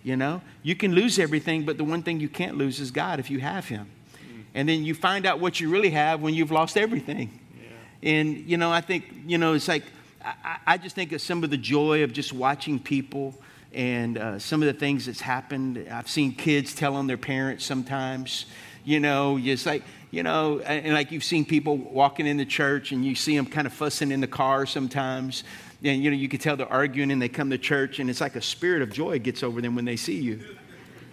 [0.03, 3.19] You know, you can lose everything, but the one thing you can't lose is God
[3.19, 3.87] if you have Him.
[4.13, 4.43] Mm.
[4.53, 7.39] And then you find out what you really have when you've lost everything.
[7.59, 8.11] Yeah.
[8.11, 9.83] And, you know, I think, you know, it's like,
[10.25, 13.35] I, I, just think of some of the joy of just watching people
[13.73, 15.87] and uh, some of the things that's happened.
[15.91, 18.47] I've seen kids telling their parents sometimes,
[18.83, 22.91] you know, just like, you know, and like you've seen people walking in the church
[22.91, 25.43] and you see them kind of fussing in the car sometimes.
[25.83, 28.21] And, you know, you can tell they're arguing and they come to church and it's
[28.21, 30.39] like a spirit of joy gets over them when they see you.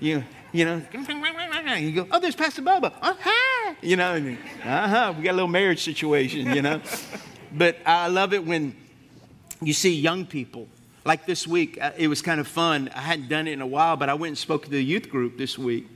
[0.00, 0.82] You, you know,
[1.76, 2.92] you go, oh, there's Pastor Bubba.
[3.00, 3.74] Uh-huh.
[3.82, 6.80] You know, uh-huh, we got a little marriage situation, you know.
[7.52, 8.74] but I love it when
[9.64, 10.68] you see young people.
[11.04, 12.90] Like this week, uh, it was kind of fun.
[12.94, 15.08] I hadn't done it in a while, but I went and spoke to the youth
[15.08, 15.88] group this week.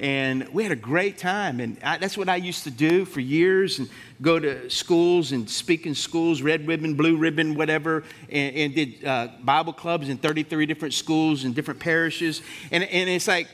[0.00, 1.60] And we had a great time.
[1.60, 3.88] And I, that's what I used to do for years and
[4.22, 9.04] go to schools and speak in schools, red ribbon, blue ribbon, whatever, and, and did
[9.04, 12.42] uh, Bible clubs in 33 different schools and different parishes.
[12.70, 13.48] And, and it's like,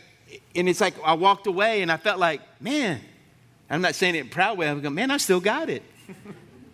[0.54, 3.00] and it's like I walked away and I felt like, man,
[3.70, 4.68] I'm not saying it in proud way.
[4.68, 5.82] I'm going, man, I still got it.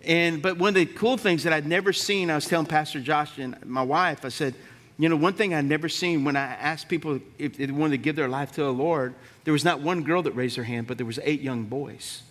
[0.05, 2.99] And but one of the cool things that I'd never seen, I was telling Pastor
[2.99, 4.55] Josh and my wife, I said,
[4.97, 7.97] you know, one thing I'd never seen when I asked people if they wanted to
[7.97, 10.87] give their life to the Lord, there was not one girl that raised her hand,
[10.87, 12.21] but there was eight young boys.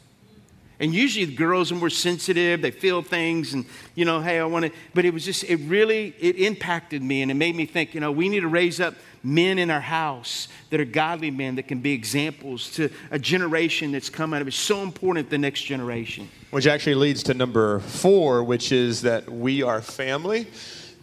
[0.78, 4.44] And usually the girls are more sensitive, they feel things and, you know, hey, I
[4.44, 7.66] want to, but it was just, it really, it impacted me and it made me
[7.66, 11.30] think, you know, we need to raise up men in our house that are godly
[11.30, 14.50] men that can be examples to a generation that's come out of it.
[14.50, 16.28] It's so important, the next generation.
[16.50, 20.46] Which actually leads to number four, which is that we are family.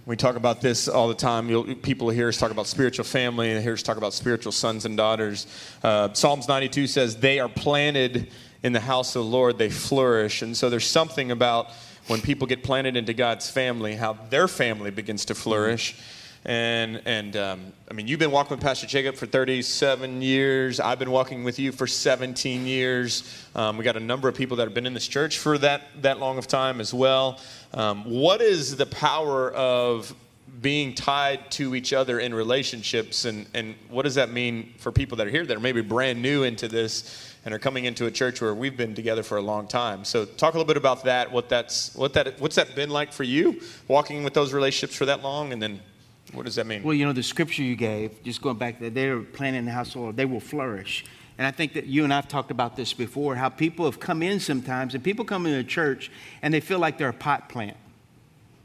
[0.05, 1.49] We talk about this all the time.
[1.49, 4.85] You'll, people hear us talk about spiritual family and hear us talk about spiritual sons
[4.85, 5.47] and daughters.
[5.83, 8.31] Uh, Psalms 92 says, They are planted
[8.63, 10.41] in the house of the Lord, they flourish.
[10.41, 11.71] And so there's something about
[12.07, 15.95] when people get planted into God's family, how their family begins to flourish.
[16.45, 20.79] And, and um, I mean, you've been walking with Pastor Jacob for 37 years.
[20.79, 23.45] I've been walking with you for 17 years.
[23.55, 25.83] Um, we got a number of people that have been in this church for that,
[26.01, 27.39] that long of time as well.
[27.73, 30.13] Um, what is the power of
[30.61, 35.17] being tied to each other in relationships, and, and what does that mean for people
[35.17, 37.33] that are here that are maybe brand new into this?
[37.47, 40.03] and are coming into a church where we've been together for a long time.
[40.03, 41.31] So talk a little bit about that.
[41.31, 45.05] What that's what that what's that been like for you, walking with those relationships for
[45.05, 45.79] that long, and then
[46.33, 46.83] what does that mean?
[46.83, 50.17] Well, you know the scripture you gave, just going back there, they're planting the household,
[50.17, 51.05] they will flourish.
[51.37, 54.23] And I think that you and I've talked about this before, how people have come
[54.23, 56.11] in sometimes, and people come into a church
[56.41, 57.77] and they feel like they're a pot plant,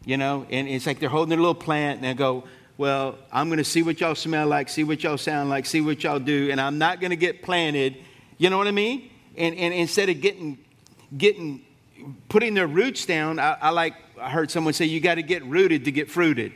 [0.05, 2.45] you know, and it's like they're holding their little plant and they go,
[2.79, 5.83] well, I'm going to see what y'all smell like, see what y'all sound like, see
[5.83, 7.97] what y'all do, and I'm not going to get planted
[8.43, 9.09] you know what I mean?
[9.37, 10.59] And, and instead of getting,
[11.17, 11.65] getting,
[12.29, 15.45] putting their roots down, I, I like, I heard someone say, you got to get
[15.45, 16.53] rooted to get fruited.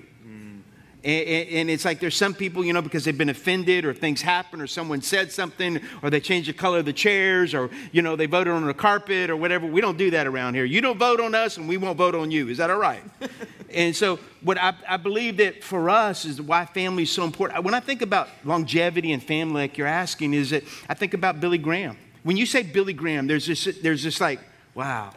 [1.07, 4.21] And, and, it's like there's some people, you know, because they've been offended or things
[4.21, 8.03] happen or someone said something or they changed the color of the chairs or, you
[8.03, 9.69] know, they voted on the carpet or whatever.
[9.69, 10.65] We don't do that around here.
[10.65, 12.49] You don't vote on us and we won't vote on you.
[12.49, 13.05] Is that all right?
[13.73, 17.63] and so, what I, I, believe that for us is why family is so important.
[17.63, 21.41] When I think about longevity and family, like you're asking, is that I think about
[21.41, 21.97] Billy Graham.
[22.25, 24.41] When you say Billy Graham, there's this, there's this like,
[24.75, 25.13] wow,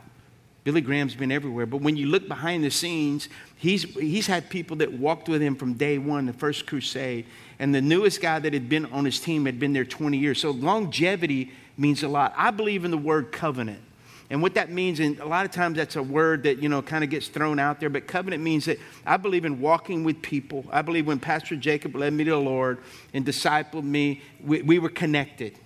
[0.70, 1.66] Billy Graham's been everywhere.
[1.66, 5.56] But when you look behind the scenes, he's, he's had people that walked with him
[5.56, 7.26] from day one, the first crusade.
[7.58, 10.40] And the newest guy that had been on his team had been there 20 years.
[10.40, 12.36] So longevity means a lot.
[12.38, 13.82] I believe in the word covenant.
[14.30, 16.84] And what that means, and a lot of times that's a word that, you know,
[16.84, 18.78] kind of gets thrown out there, but covenant means that
[19.08, 20.66] I believe in walking with people.
[20.72, 22.78] I believe when Pastor Jacob led me to the Lord
[23.12, 25.58] and discipled me, we, we were connected.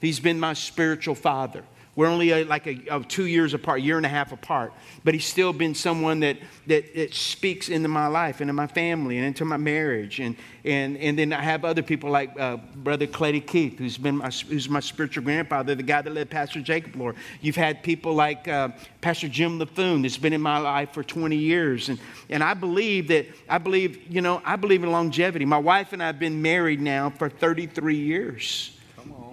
[0.00, 1.62] He's been my spiritual father.
[1.98, 4.72] We're only a, like a, a, two years apart, year and a half apart.
[5.02, 6.36] But he's still been someone that,
[6.68, 10.20] that, that speaks into my life, into my family, and into my marriage.
[10.20, 14.18] And, and, and then I have other people like uh, Brother Clady Keith, who's been
[14.18, 17.16] my, who's my spiritual grandfather, the guy that led Pastor Jacob Lord.
[17.40, 18.68] You've had people like uh,
[19.00, 21.88] Pastor Jim Laffoon that's been in my life for 20 years.
[21.88, 21.98] And,
[22.30, 25.46] and I believe that, I believe, you know, I believe in longevity.
[25.46, 28.78] My wife and I have been married now for 33 years.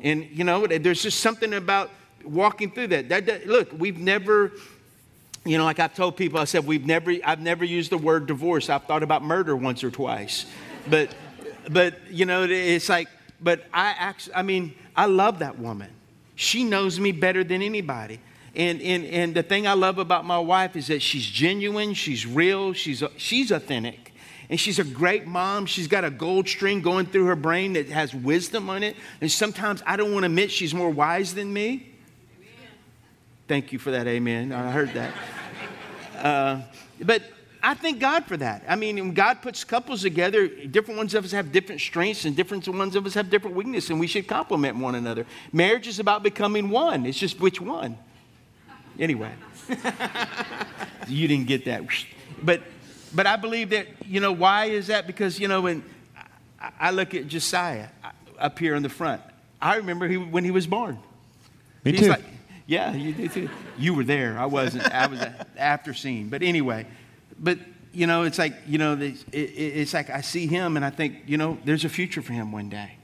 [0.01, 1.91] And, you know, there's just something about
[2.25, 3.09] walking through that.
[3.09, 4.51] that, that look, we've never,
[5.45, 8.27] you know, like I've told people, I said, we've never, I've never used the word
[8.27, 8.69] divorce.
[8.69, 10.45] I've thought about murder once or twice.
[10.89, 11.13] But,
[11.69, 13.07] but, you know, it's like,
[13.41, 15.89] but I actually, I mean, I love that woman.
[16.35, 18.19] She knows me better than anybody.
[18.55, 22.25] And, and, and the thing I love about my wife is that she's genuine, she's
[22.25, 24.13] real, she's, she's authentic.
[24.49, 25.65] And she's a great mom.
[25.65, 28.95] She's got a gold string going through her brain that has wisdom on it.
[29.21, 31.87] And sometimes I don't want to admit she's more wise than me.
[33.47, 34.51] Thank you for that, amen.
[34.51, 35.13] I heard that.
[36.17, 36.61] Uh,
[37.01, 37.21] but
[37.61, 38.63] I thank God for that.
[38.67, 42.35] I mean, when God puts couples together, different ones of us have different strengths and
[42.35, 45.25] different ones of us have different weaknesses, and we should complement one another.
[45.51, 47.97] Marriage is about becoming one, it's just which one.
[48.99, 49.31] Anyway,
[51.07, 51.83] you didn't get that.
[52.41, 52.61] But,
[53.13, 55.05] but I believe that, you know, why is that?
[55.05, 55.83] Because, you know, when
[56.79, 57.89] I look at Josiah
[58.39, 59.21] up here in the front,
[59.61, 60.97] I remember he, when he was born.
[61.83, 62.09] Me He's too.
[62.09, 62.23] Like,
[62.67, 63.49] yeah, you did too.
[63.77, 64.39] You were there.
[64.39, 64.91] I wasn't.
[64.91, 65.19] I was
[65.57, 66.29] after scene.
[66.29, 66.87] But anyway,
[67.39, 67.59] but
[67.93, 68.97] you know, it's like you know,
[69.31, 72.51] it's like I see him and I think, you know, there's a future for him
[72.51, 72.97] one day.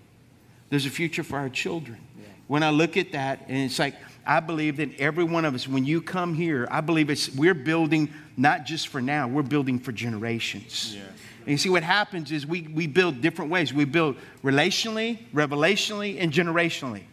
[0.69, 1.99] There's a future for our children.
[2.17, 2.25] Yeah.
[2.47, 3.95] When I look at that, and it's like
[4.25, 7.53] I believe that every one of us, when you come here, I believe it's we're
[7.53, 10.95] building not just for now, we're building for generations.
[10.95, 11.03] Yeah.
[11.41, 13.73] And you see, what happens is we, we build different ways.
[13.73, 17.03] We build relationally, revelationally, and generationally.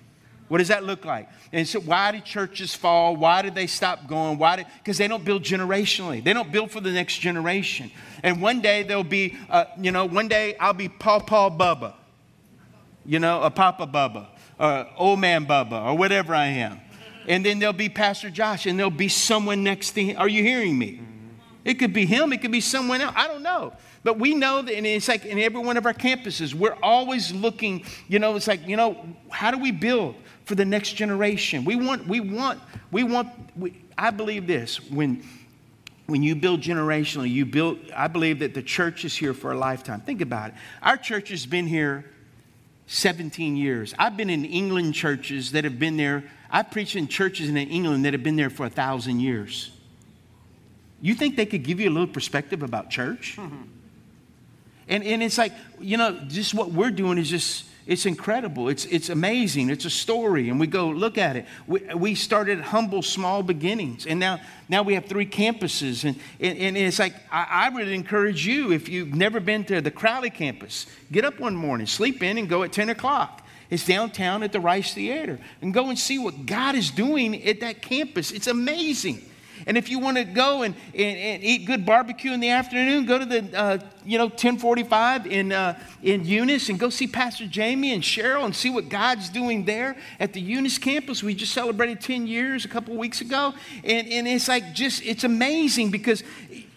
[0.49, 1.29] What does that look like?
[1.53, 3.17] And so, why did churches fall?
[3.17, 4.39] Why did they stop going?
[4.39, 4.65] Why?
[4.79, 6.25] Because they don't build generationally.
[6.25, 7.91] They don't build for the next generation.
[8.23, 11.95] And one day there'll be, uh, you know, one day I'll be Paul Paul Bubba,
[13.05, 14.27] you know, a Papa Bubba,
[14.59, 16.81] or Old Man Bubba, or whatever I am.
[17.27, 20.17] And then there'll be Pastor Josh, and there'll be someone next to him.
[20.19, 21.03] Are you hearing me?
[21.65, 23.13] It could be him, it could be someone else.
[23.15, 23.75] I don't know.
[24.03, 27.33] But we know that, and it's like in every one of our campuses, we're always
[27.33, 30.15] looking, you know, it's like, you know, how do we build?
[30.49, 31.67] For the next generation.
[31.67, 32.59] We want, we want,
[32.91, 35.23] we want, we, I believe this when,
[36.07, 39.59] when you build generationally, you build, I believe that the church is here for a
[39.59, 40.01] lifetime.
[40.01, 40.55] Think about it.
[40.83, 42.07] Our church has been here
[42.87, 43.95] 17 years.
[43.99, 46.25] I've been in England churches that have been there.
[46.51, 49.71] I've preached in churches in England that have been there for a thousand years.
[51.03, 53.37] You think they could give you a little perspective about church?
[53.37, 53.63] Mm-hmm.
[54.89, 58.69] And, and it's like, you know, just what we're doing is just it's incredible.
[58.69, 59.71] It's, it's amazing.
[59.71, 60.51] It's a story.
[60.51, 61.47] And we go look at it.
[61.67, 64.07] We, we started humble, small beginnings.
[64.07, 66.05] And now, now we have three campuses.
[66.05, 69.81] And, and, and it's like, I, I would encourage you, if you've never been to
[69.81, 73.43] the Crowley campus, get up one morning, sleep in, and go at 10 o'clock.
[73.71, 75.39] It's downtown at the Rice Theater.
[75.63, 78.33] And go and see what God is doing at that campus.
[78.33, 79.23] It's amazing.
[79.69, 83.05] And if you want to go and, and, and, eat good barbecue in the afternoon,
[83.05, 87.47] go to the, uh, you know, 1045 in, uh, in Eunice and go see Pastor
[87.47, 91.23] Jamie and Cheryl and see what God's doing there at the Eunice campus.
[91.23, 93.53] We just celebrated 10 years a couple weeks ago.
[93.85, 96.23] And, and it's like just, it's amazing because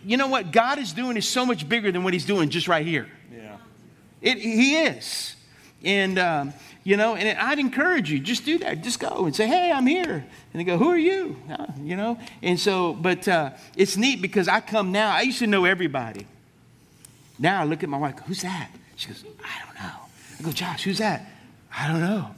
[0.04, 2.68] you know what God is doing is so much bigger than what he's doing just
[2.68, 3.08] right here.
[3.34, 3.56] Yeah.
[4.22, 5.36] It, he is.
[5.82, 8.84] And, um, you know, and I'd encourage you, just do that.
[8.84, 10.26] Just go and say, hey, I'm here.
[10.54, 11.38] And they go, who are you?
[11.50, 15.39] Uh, you know, and so, but uh, it's neat because I come now, I used
[15.39, 16.26] to know everybody.
[17.38, 18.70] Now I look at my wife, who's that?
[18.96, 19.98] She goes, I don't know.
[20.39, 21.28] I go, Josh, who's that?
[21.76, 22.32] I don't know.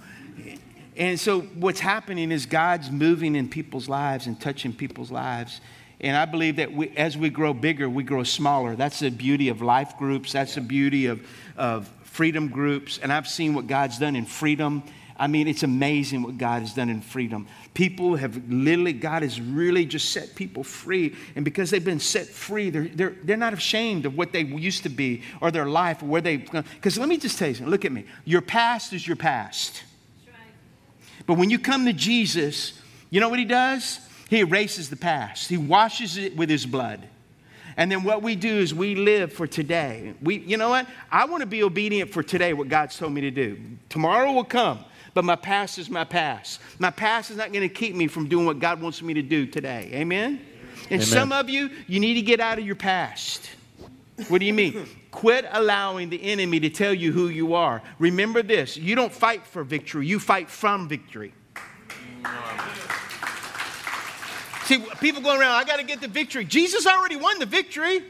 [0.95, 5.60] And so what's happening is God's moving in people's lives and touching people's lives.
[5.99, 8.75] And I believe that we, as we grow bigger, we grow smaller.
[8.75, 10.34] That's the beauty of life groups.
[10.34, 11.25] That's the beauty of,
[11.58, 14.84] of freedom groups, and I've seen what God's done in freedom.
[15.17, 17.47] I mean, it's amazing what God has done in freedom.
[17.73, 21.15] People have literally, God has really just set people free.
[21.36, 24.84] And because they've been set free, they're, they're, they're not ashamed of what they used
[24.84, 27.71] to be or their life or where they, because let me just tell you something.
[27.71, 28.06] Look at me.
[28.26, 29.84] Your past is your past.
[31.26, 33.99] But when you come to Jesus, you know what he does?
[34.30, 37.08] He erases the past, he washes it with his blood.
[37.77, 40.13] And then what we do is we live for today.
[40.21, 40.88] We, you know what?
[41.12, 43.59] I want to be obedient for today, what God's told me to do.
[43.89, 46.59] Tomorrow will come, but my past is my past.
[46.79, 49.21] My past is not going to keep me from doing what God wants me to
[49.21, 49.89] do today.
[49.93, 50.39] Amen?
[50.89, 51.01] And Amen.
[51.01, 53.49] some of you, you need to get out of your past.
[54.27, 54.86] What do you mean?
[55.12, 57.81] Quit allowing the enemy to tell you who you are.
[57.99, 61.33] Remember this you don't fight for victory, you fight from victory.
[64.65, 66.45] See, people going around, I got to get the victory.
[66.45, 68.04] Jesus already won the victory.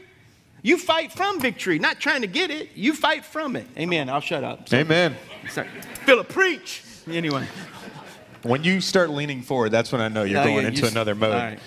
[0.62, 2.70] You fight from victory, not trying to get it.
[2.74, 3.66] You fight from it.
[3.76, 4.08] Amen.
[4.08, 4.68] I'll shut up.
[4.68, 4.82] Sorry.
[4.82, 5.14] Amen.
[5.50, 5.68] Sorry.
[6.06, 6.82] Philip, preach.
[7.06, 7.46] Anyway.
[8.42, 11.14] When you start leaning forward, that's when I know you're oh, going yeah, into another
[11.14, 11.34] mode.
[11.34, 11.58] All right.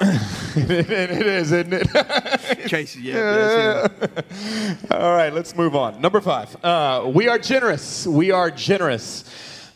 [0.00, 2.68] it, it is, isn't it?
[2.68, 3.88] Tracy, yeah.
[4.90, 6.00] All right, let's move on.
[6.00, 6.56] Number five.
[6.64, 8.06] Uh, we are generous.
[8.06, 9.24] We are generous.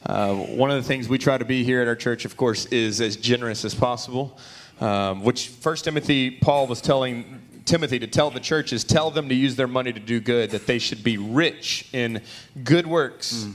[0.04, 2.66] Uh, one of the things we try to be here at our church, of course,
[2.66, 4.38] is as generous as possible.
[4.80, 9.34] Um, which First Timothy, Paul was telling Timothy to tell the churches, tell them to
[9.34, 12.20] use their money to do good, that they should be rich in
[12.64, 13.44] good works.
[13.44, 13.54] Mm.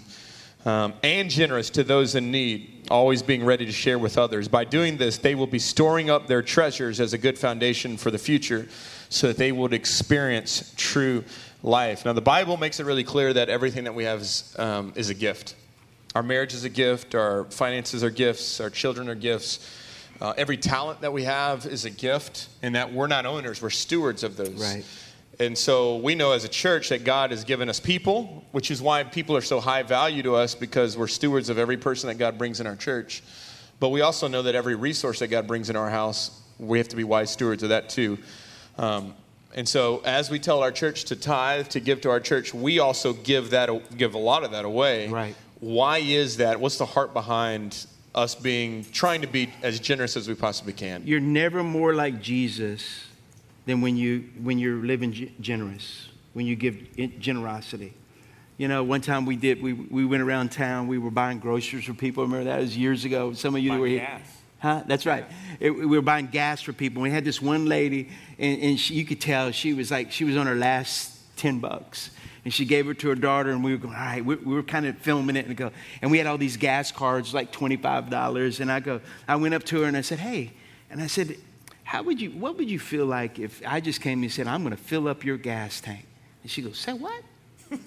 [0.65, 4.47] Um, and generous to those in need, always being ready to share with others.
[4.47, 8.11] By doing this, they will be storing up their treasures as a good foundation for
[8.11, 8.67] the future,
[9.09, 11.23] so that they would experience true
[11.63, 12.05] life.
[12.05, 15.09] Now, the Bible makes it really clear that everything that we have is, um, is
[15.09, 15.55] a gift.
[16.15, 19.59] Our marriage is a gift, our finances are gifts, our children are gifts.
[20.19, 23.69] Uh, every talent that we have is a gift, and that we're not owners, we're
[23.69, 24.49] stewards of those.
[24.49, 24.83] Right.
[25.39, 28.81] And so we know as a church that God has given us people, which is
[28.81, 32.15] why people are so high value to us because we're stewards of every person that
[32.15, 33.21] God brings in our church.
[33.79, 36.87] But we also know that every resource that God brings in our house, we have
[36.87, 38.17] to be wise stewards of that too.
[38.79, 39.13] Um,
[39.53, 42.79] and so, as we tell our church to tithe, to give to our church, we
[42.79, 45.07] also give that give a lot of that away.
[45.07, 45.35] Right.
[45.59, 46.59] Why is that?
[46.59, 51.03] What's the heart behind us being trying to be as generous as we possibly can?
[51.05, 53.05] You're never more like Jesus
[53.65, 56.75] than when you when you're living g- generous, when you give
[57.19, 57.93] generosity.
[58.57, 61.85] You know, one time we did, we, we went around town, we were buying groceries
[61.85, 62.23] for people.
[62.23, 62.57] Remember that?
[62.57, 63.33] It was years ago.
[63.33, 63.99] Some of you Buying were here.
[63.99, 64.37] gas.
[64.59, 64.83] Huh?
[64.87, 65.25] That's right.
[65.59, 67.03] It, we were buying gas for people.
[67.03, 70.23] We had this one lady, and, and she, you could tell she was like, she
[70.23, 72.09] was on her last 10 bucks.
[72.47, 74.55] And she gave it to her daughter, and we were going, all right, we, we
[74.55, 75.69] were kind of filming it and go.
[76.01, 78.61] And we had all these gas cards, like $25.
[78.61, 80.53] And I go, I went up to her and I said, hey,
[80.89, 81.35] and I said,
[81.83, 84.61] how would you, what would you feel like if I just came and said, I'm
[84.63, 86.05] going to fill up your gas tank?
[86.41, 87.21] And she goes, say what?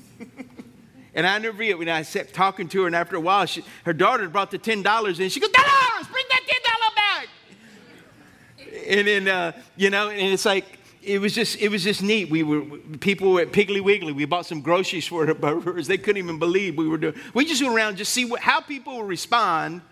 [1.15, 3.65] And I never forget when I sat talking to her, and after a while, she,
[3.85, 8.87] her daughter brought the ten dollars, and she goes, "Dollars, bring that ten dollar back."
[8.87, 12.31] And then uh, you know, and it's like it was just it was just neat.
[12.31, 12.63] We were
[13.01, 14.13] people were at Piggly Wiggly.
[14.13, 15.87] We bought some groceries for the burgers.
[15.87, 17.15] They couldn't even believe we were doing.
[17.35, 19.83] We just went around just see what, how people would respond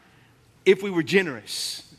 [0.65, 1.95] if we were generous.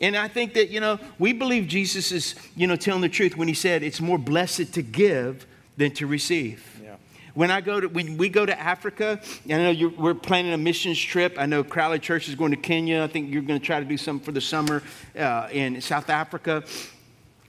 [0.00, 3.36] And I think that you know we believe Jesus is you know telling the truth
[3.36, 6.68] when he said it's more blessed to give than to receive.
[7.34, 10.58] When I go to when we go to Africa, I know you're, we're planning a
[10.58, 11.36] missions trip.
[11.38, 13.02] I know Crowley Church is going to Kenya.
[13.02, 14.82] I think you're going to try to do something for the summer
[15.18, 16.62] uh, in South Africa.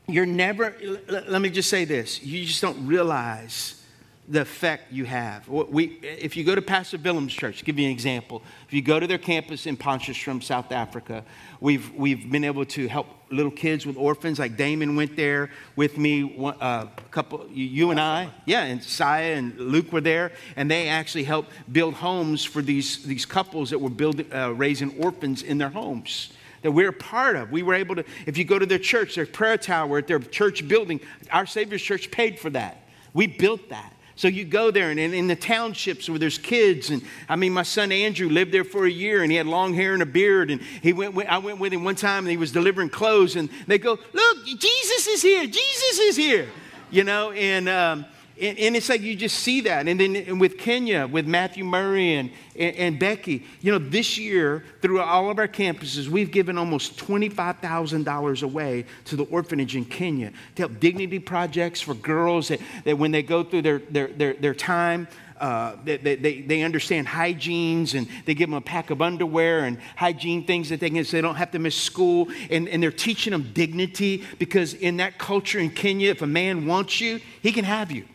[0.08, 0.76] You're never.
[1.08, 3.84] Let me just say this: you just don't realize
[4.28, 5.48] the effect you have.
[5.50, 9.00] We, if you go to Pastor Willem's church, give you an example, if you go
[9.00, 11.26] to their campus in Potchefstroom, South Africa,
[11.60, 14.39] we've, we've been able to help little kids with orphans.
[14.39, 19.36] Like Damon went there with me, uh, a couple, you and I, yeah, and Saya
[19.36, 23.80] and Luke were there, and they actually helped build homes for these, these couples that
[23.80, 26.32] were building, uh, raising orphans in their homes
[26.63, 27.52] that we're a part of.
[27.52, 30.19] We were able to, if you go to their church, their prayer tower at their
[30.19, 30.99] church building,
[31.32, 32.84] our Savior's church paid for that.
[33.13, 33.93] We built that.
[34.15, 37.63] So you go there, and in, the townships where there's kids, and I mean, my
[37.63, 40.52] son Andrew lived there for a year, and he had long hair and a beard,
[40.52, 41.15] and he went.
[41.28, 44.45] I went with him one time, and he was delivering clothes, and they go, "Look,
[44.45, 45.47] Jesus is here!
[45.47, 46.47] Jesus is here!"
[46.91, 48.06] You know, and um,
[48.39, 49.88] and, and, it's like you just see that.
[49.88, 54.63] And then with Kenya, with Matthew Murray and, and, and, Becky, you know, this year,
[54.82, 60.32] through all of our campuses, we've given almost $25,000 away to the orphanage in Kenya
[60.56, 64.34] to help dignity projects for girls that, that when they go through their, their, their,
[64.34, 65.08] their time,
[65.39, 69.78] uh, they, they, they understand hygienes and they give them a pack of underwear and
[69.96, 72.30] hygiene things that they can so they don't have to miss school.
[72.50, 76.65] And, and they're teaching them dignity because in that culture in Kenya, if a man
[76.65, 78.06] wants you, he can have you.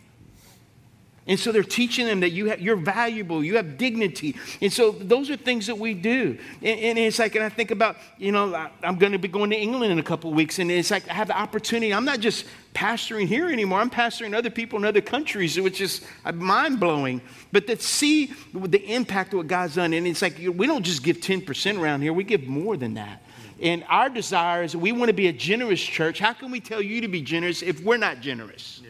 [1.28, 4.34] And so they're teaching them that you have, you're valuable, you have dignity.
[4.62, 6.38] And so those are things that we do.
[6.62, 9.28] And, and it's like, and I think about, you know, I, am going to be
[9.28, 10.58] going to England in a couple weeks.
[10.58, 11.92] And it's like, I have the opportunity.
[11.92, 16.00] I'm not just pastoring here anymore, I'm pastoring other people in other countries, which is
[16.24, 17.20] uh, mind blowing.
[17.52, 19.92] But to see the impact of what God's done.
[19.92, 23.22] And it's like, we don't just give 10% around here, we give more than that.
[23.60, 26.20] And our desire is we want to be a generous church.
[26.20, 28.80] How can we tell you to be generous if we're not generous?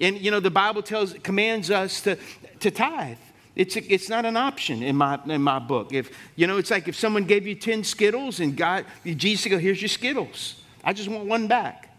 [0.00, 2.16] And you know, the Bible tells, commands us to,
[2.60, 3.18] to tithe.
[3.56, 5.92] It's, a, it's not an option in my, in my book.
[5.92, 9.58] If, you know, it's like if someone gave you 10 Skittles and God, Jesus go,
[9.58, 10.62] here's your Skittles.
[10.82, 11.94] I just want one back.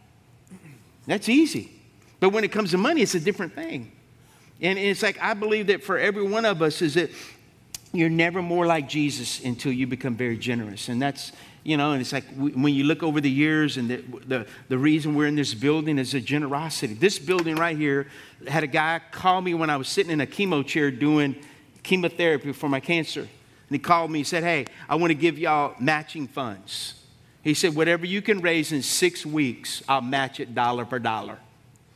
[1.05, 1.71] That's easy.
[2.19, 3.91] But when it comes to money, it's a different thing.
[4.61, 7.09] And it's like, I believe that for every one of us is that
[7.93, 10.87] you're never more like Jesus until you become very generous.
[10.87, 11.31] And that's,
[11.63, 14.77] you know, and it's like when you look over the years and the, the, the,
[14.77, 16.95] reason we're in this building is a generosity.
[16.95, 18.07] This building right here
[18.47, 21.35] had a guy call me when I was sitting in a chemo chair doing
[21.83, 23.21] chemotherapy for my cancer.
[23.21, 23.29] And
[23.69, 26.95] he called me, he said, Hey, I want to give y'all matching funds.
[27.43, 31.37] He said, Whatever you can raise in six weeks, I'll match it dollar for dollar.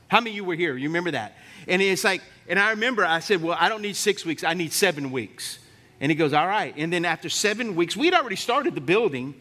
[0.07, 0.77] How many of you were here?
[0.77, 1.35] You remember that?
[1.67, 4.53] And it's like, and I remember I said, Well, I don't need six weeks, I
[4.53, 5.57] need seven weeks.
[5.99, 6.73] And he goes, All right.
[6.77, 9.33] And then after seven weeks, we'd already started the building.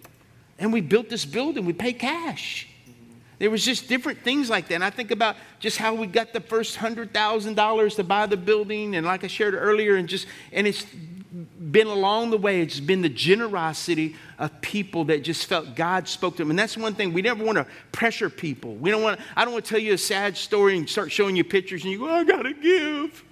[0.59, 2.69] And we built this building, we pay cash.
[3.39, 4.77] There was just different things like that.
[4.77, 8.95] And I think about just how we got the first $100,000 to buy the building.
[8.95, 10.87] And like I shared earlier, and just, and it's
[11.73, 16.37] been along the way, it's been the generosity of people that just felt God spoke
[16.37, 16.51] to them.
[16.51, 18.77] And that's one thing we never want to pressure people.
[18.77, 19.19] We don't want.
[19.35, 21.91] I don't want to tell you a sad story and start showing you pictures and
[21.91, 23.25] you go, I gotta give.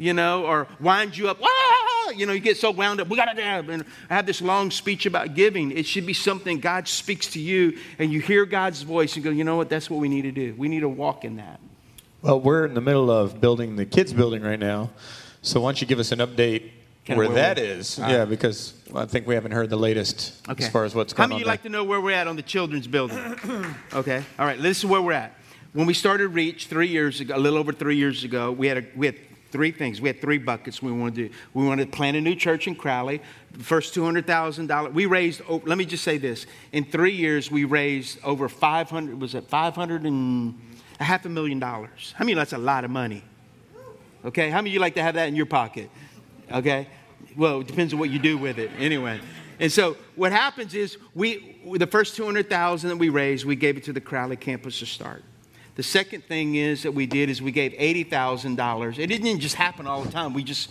[0.00, 1.38] You know, or wind you up.
[1.42, 2.10] Ah!
[2.16, 3.08] You know, you get so wound up.
[3.08, 3.68] We gotta have.
[3.68, 5.76] And I have this long speech about giving.
[5.76, 9.28] It should be something God speaks to you, and you hear God's voice and go,
[9.30, 9.68] you know what?
[9.68, 10.54] That's what we need to do.
[10.56, 11.60] We need to walk in that.
[12.22, 14.88] Well, we're in the middle of building the kids' building right now.
[15.42, 16.70] So why don't you give us an update
[17.04, 17.98] Kinda where where that is?
[17.98, 20.64] All Yeah, because I think we haven't heard the latest Okay.
[20.64, 21.52] as far as what's How going many on of you there.
[21.52, 23.18] like to know where we're at on the children's building?
[23.92, 24.24] okay.
[24.38, 24.60] All right.
[24.60, 25.34] This is where we're at.
[25.74, 28.78] When we started Reach three years ago, a little over three years ago, we had
[28.78, 29.16] a, we had
[29.50, 30.00] three things.
[30.00, 31.34] We had three buckets we wanted to do.
[31.54, 33.20] We wanted to plant a new church in Crowley.
[33.52, 34.94] The first two hundred thousand dollars.
[34.94, 35.42] We raised.
[35.48, 39.20] oh, Let me just say this: in three years, we raised over five hundred.
[39.20, 40.58] Was it five hundred and
[40.98, 42.14] a half a million dollars?
[42.16, 42.34] How many?
[42.34, 43.24] That's a lot of money.
[44.24, 45.90] Okay, how many of you like to have that in your pocket?
[46.52, 46.88] Okay,
[47.36, 48.70] well, it depends on what you do with it.
[48.78, 49.20] Anyway,
[49.58, 53.56] and so what happens is we the first two hundred thousand that we raised, we
[53.56, 55.24] gave it to the Crowley campus to start.
[55.80, 58.98] The second thing is that we did is we gave eighty thousand dollars.
[58.98, 60.34] It didn't just happen all the time.
[60.34, 60.68] We just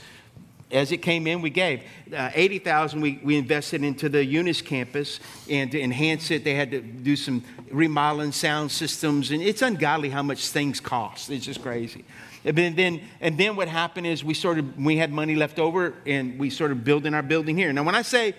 [0.69, 1.81] as it came in, we gave
[2.15, 3.01] uh, eighty thousand.
[3.01, 7.15] We we invested into the Eunice campus and to enhance it, they had to do
[7.15, 11.31] some remodeling sound systems, and it's ungodly how much things cost.
[11.31, 12.05] It's just crazy.
[12.45, 15.95] And then, and then what happened is we sort of, We had money left over,
[16.05, 17.73] and we sort started building our building here.
[17.73, 18.35] Now, when I say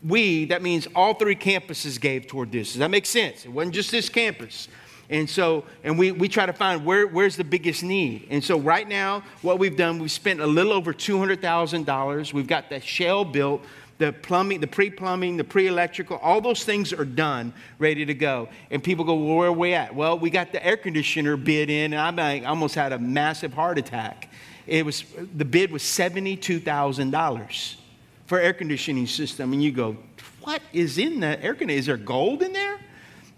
[0.00, 2.74] we, that means all three campuses gave toward this.
[2.74, 3.44] Does that make sense?
[3.44, 4.68] It wasn't just this campus.
[5.10, 8.26] And so, and we, we try to find where, where's the biggest need.
[8.30, 12.32] And so, right now, what we've done, we've spent a little over $200,000.
[12.32, 13.62] We've got the shell built,
[13.98, 18.14] the plumbing, the pre plumbing, the pre electrical, all those things are done, ready to
[18.14, 18.48] go.
[18.70, 19.94] And people go, well, where are we at?
[19.94, 22.98] Well, we got the air conditioner bid in, and I'm like, I almost had a
[22.98, 24.30] massive heart attack.
[24.66, 25.04] It was,
[25.36, 27.74] the bid was $72,000
[28.26, 29.52] for air conditioning system.
[29.52, 29.96] And you go,
[30.40, 31.78] what is in the air conditioner?
[31.78, 32.78] Is there gold in there?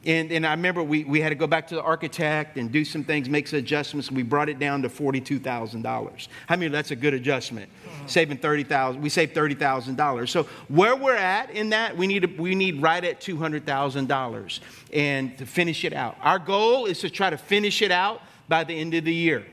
[0.07, 2.85] And, and I remember we, we had to go back to the architect and do
[2.85, 4.11] some things, make some adjustments.
[4.11, 6.29] We brought it down to $42,000.
[6.49, 7.69] I mean, that's a good adjustment.
[7.69, 8.07] Mm-hmm.
[8.07, 10.29] Saving 30000 we saved $30,000.
[10.29, 14.61] So where we're at in that, we need, to, we need right at $200,000
[14.93, 16.17] and to finish it out.
[16.23, 19.45] Our goal is to try to finish it out by the end of the year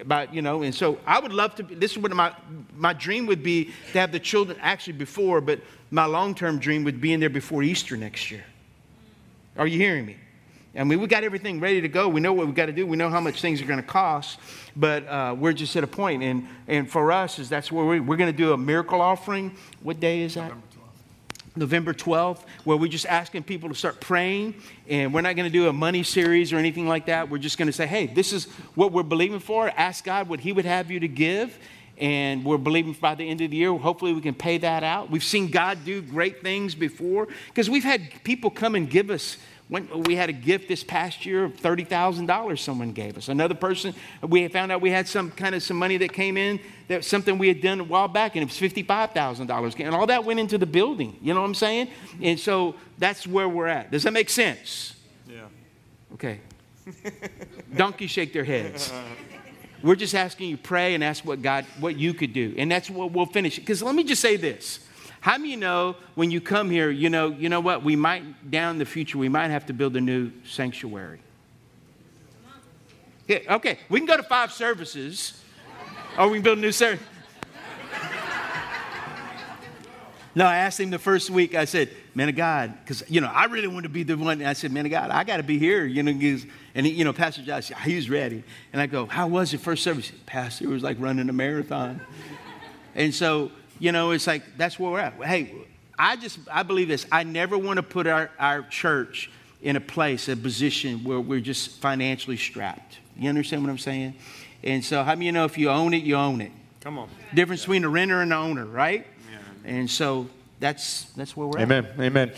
[0.00, 2.32] about you know and so i would love to this is what my
[2.74, 5.60] my dream would be to have the children actually before but
[5.90, 8.42] my long-term dream would be in there before easter next year
[9.56, 10.16] are you hearing me
[10.76, 12.86] i mean we got everything ready to go we know what we got to do
[12.86, 14.38] we know how much things are going to cost
[14.76, 16.22] but uh, we're just at a point.
[16.22, 19.56] and and for us is that's where we, we're going to do a miracle offering
[19.82, 20.52] what day is that
[21.54, 24.54] November 12th, where we're just asking people to start praying.
[24.88, 27.28] And we're not going to do a money series or anything like that.
[27.28, 29.70] We're just going to say, hey, this is what we're believing for.
[29.76, 31.58] Ask God what He would have you to give.
[31.98, 35.10] And we're believing by the end of the year, hopefully we can pay that out.
[35.10, 39.36] We've seen God do great things before because we've had people come and give us.
[39.68, 43.28] When we had a gift this past year of $30,000 someone gave us.
[43.28, 46.60] Another person, we found out we had some kind of some money that came in,
[46.88, 49.86] that something we had done a while back, and it was $55,000.
[49.86, 51.16] And all that went into the building.
[51.22, 51.88] You know what I'm saying?
[52.20, 53.90] And so that's where we're at.
[53.90, 54.94] Does that make sense?
[55.26, 55.46] Yeah.
[56.14, 56.40] Okay.
[57.74, 58.92] Donkeys shake their heads.
[59.82, 62.54] We're just asking you pray and ask what God, what you could do.
[62.56, 63.58] And that's what we'll finish.
[63.58, 64.80] Because let me just say this.
[65.20, 67.84] How of you know when you come here, you know, you know what?
[67.84, 71.20] We might, down the future, we might have to build a new sanctuary.
[73.28, 75.40] Yeah, okay, we can go to five services,
[76.18, 77.04] or we can build a new service.
[80.34, 81.54] No, I asked him the first week.
[81.54, 84.42] I said, "Man of God," because you know I really want to be the one.
[84.42, 86.12] I said, "Man of God, I got to be here." You know,
[86.74, 88.42] and he, you know, Pastor Josh, he was ready.
[88.72, 92.00] And I go, "How was your first service?" Pastor, it was like running a marathon.
[92.94, 95.14] and so, you know, it's like that's where we're at.
[95.22, 95.52] Hey,
[95.98, 97.06] I just I believe this.
[97.12, 99.30] I never want to put our our church
[99.62, 102.98] in a place, a position where we're just financially strapped.
[103.16, 104.14] You understand what I'm saying?
[104.64, 106.52] And so, how many of you know if you own it, you own it?
[106.80, 107.08] Come on.
[107.34, 109.06] Difference between a renter and an owner, right?
[109.30, 109.70] Yeah.
[109.70, 111.64] And so that's that's where we're at.
[111.64, 111.86] Amen.
[111.98, 112.32] Amen.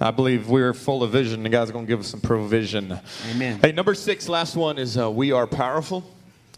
[0.00, 2.98] I believe we're full of vision, and God's going to give us some provision.
[3.30, 3.58] Amen.
[3.60, 6.04] Hey, number six, last one is uh, we are powerful.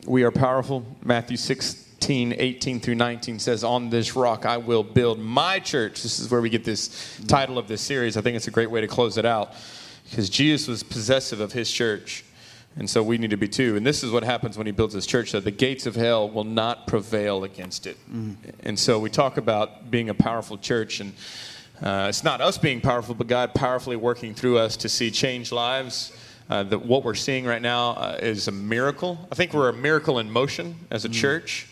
[0.07, 0.84] We are powerful.
[1.03, 6.03] Matthew 16, 18 through 19 says, On this rock I will build my church.
[6.03, 8.16] This is where we get this title of this series.
[8.16, 9.55] I think it's a great way to close it out
[10.11, 12.24] because Jesus was possessive of his church.
[12.76, 13.76] And so we need to be too.
[13.76, 16.28] And this is what happens when he builds his church that the gates of hell
[16.30, 17.97] will not prevail against it.
[18.64, 21.01] And so we talk about being a powerful church.
[21.01, 21.14] And
[21.82, 25.52] uh, it's not us being powerful, but God powerfully working through us to see change
[25.52, 26.12] lives.
[26.48, 29.28] Uh, that what we're seeing right now uh, is a miracle.
[29.30, 31.68] I think we're a miracle in motion as a church.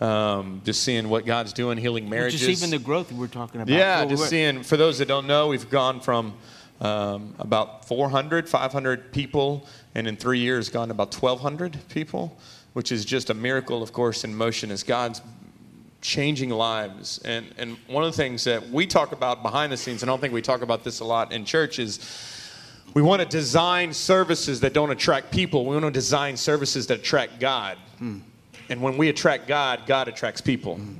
[0.00, 2.40] Um, just seeing what God's doing, healing marriages.
[2.40, 3.76] Just even the growth we're talking about.
[3.76, 6.34] Yeah, Well, just seeing, for those that don't know, we've gone from
[6.80, 12.36] um, about 400, 500 people, and in three years gone to about 1,200 people,
[12.72, 15.20] which is just a miracle, of course, in motion as God's
[16.04, 17.18] changing lives.
[17.24, 20.12] And, and one of the things that we talk about behind the scenes, and I
[20.12, 21.98] don't think we talk about this a lot in church, is
[22.92, 25.64] we want to design services that don't attract people.
[25.64, 27.78] We want to design services that attract God.
[27.98, 28.18] Hmm.
[28.68, 30.76] And when we attract God, God attracts people.
[30.76, 30.94] Hmm.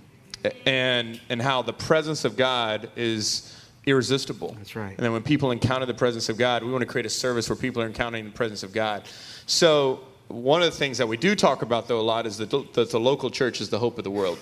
[0.65, 4.55] And, and how the presence of God is irresistible.
[4.57, 4.95] That's right.
[4.97, 7.49] And then when people encounter the presence of God, we want to create a service
[7.51, 9.05] where people are encountering the presence of God.
[9.47, 12.51] So, one of the things that we do talk about, though, a lot is that
[12.51, 14.39] the, that the local church is the hope of the world.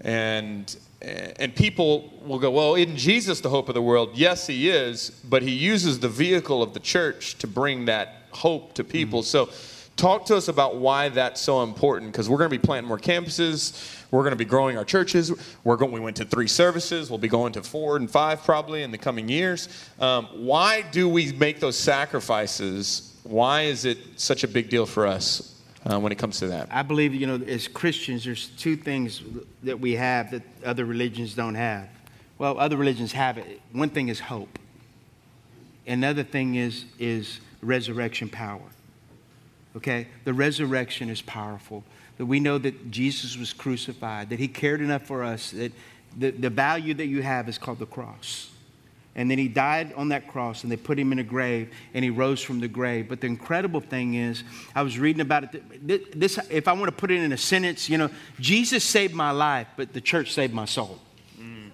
[0.00, 4.10] And, and people will go, well, isn't Jesus the hope of the world?
[4.14, 8.74] Yes, he is, but he uses the vehicle of the church to bring that hope
[8.74, 9.22] to people.
[9.22, 9.50] So,
[9.96, 12.98] talk to us about why that's so important because we're going to be planting more
[12.98, 14.00] campuses.
[14.10, 15.32] We're going to be growing our churches.
[15.64, 17.10] We're going, we went to three services.
[17.10, 19.68] We'll be going to four and five probably in the coming years.
[19.98, 23.17] Um, why do we make those sacrifices?
[23.28, 25.54] Why is it such a big deal for us
[25.84, 26.68] uh, when it comes to that?
[26.70, 29.22] I believe, you know, as Christians, there's two things
[29.64, 31.88] that we have that other religions don't have.
[32.38, 33.60] Well, other religions have it.
[33.72, 34.58] One thing is hope.
[35.86, 38.62] Another thing is, is resurrection power.
[39.76, 40.08] Okay?
[40.24, 41.84] The resurrection is powerful.
[42.16, 45.72] That we know that Jesus was crucified, that he cared enough for us, that
[46.16, 48.50] the, the value that you have is called the cross.
[49.14, 52.04] And then he died on that cross, and they put him in a grave, and
[52.04, 53.08] he rose from the grave.
[53.08, 54.44] But the incredible thing is,
[54.76, 56.18] I was reading about it.
[56.18, 59.32] This, if I want to put it in a sentence, you know, Jesus saved my
[59.32, 61.00] life, but the church saved my soul.
[61.36, 61.70] Mm.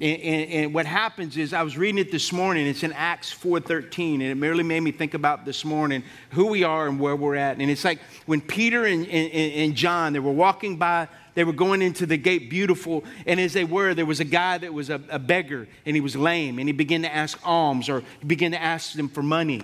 [0.00, 2.68] And, and, and, what happens is, I was reading it this morning.
[2.68, 6.62] It's in Acts 4:13, and it merely made me think about this morning who we
[6.62, 7.58] are and where we're at.
[7.58, 11.82] And it's like when Peter and, and John they were walking by, they were going
[11.82, 15.00] into the gate, beautiful, and as they were, there was a guy that was a,
[15.10, 18.50] a beggar, and he was lame, and he began to ask alms, or he began
[18.50, 19.60] to ask them for money.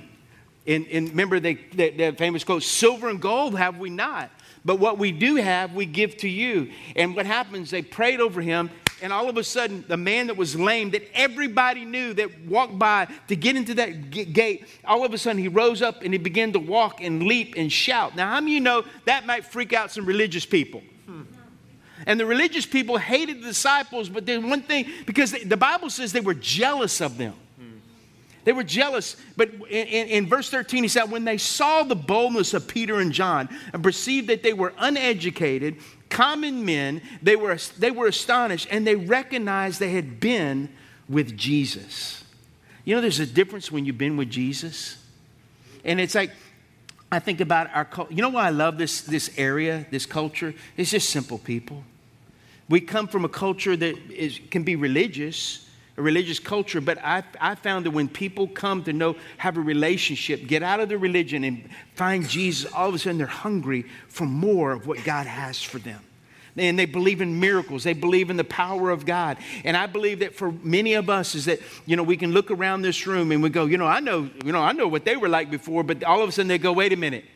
[0.67, 4.31] And, and remember the famous quote: "Silver and gold have we not."
[4.65, 6.71] But what we do have, we give to you.
[6.95, 8.71] And what happens, they prayed over him,
[9.01, 12.79] and all of a sudden, the man that was lame, that everybody knew that walked
[12.79, 16.19] by to get into that gate, all of a sudden he rose up and he
[16.19, 18.15] began to walk and leap and shout.
[18.15, 20.83] Now, how many of you know that might freak out some religious people?
[22.07, 26.13] And the religious people hated the disciples, but there's one thing, because the Bible says
[26.13, 27.35] they were jealous of them.
[28.45, 29.17] They were jealous.
[29.37, 33.01] But in, in, in, verse 13, he said, When they saw the boldness of Peter
[33.01, 35.77] and John and perceived that they were uneducated,
[36.09, 40.69] common men, they were, they were astonished and they recognized they had been
[41.09, 42.25] with Jesus.
[42.85, 44.99] You know, there's a difference when you've been with Jesus.
[45.85, 46.33] And it's like,
[47.13, 48.13] I think about our culture.
[48.13, 50.55] You know why I love this, this area, this culture?
[50.77, 51.85] It's just simple people.
[52.73, 55.69] We come from a culture that is, can be religious,
[55.99, 59.61] a religious culture, but I, I found that when people come to know, have a
[59.61, 63.85] relationship, get out of their religion and find Jesus, all of a sudden they're hungry
[64.09, 66.01] for more of what God has for them.
[66.57, 67.85] And they believe in miracles.
[67.85, 69.37] They believe in the power of God.
[69.67, 72.51] And I believe that for many of us is that, you know, we can look
[72.51, 75.05] around this room and we go, you know, I know, you know, I know what
[75.05, 77.27] they were like before, but all of a sudden they go, wait a minute.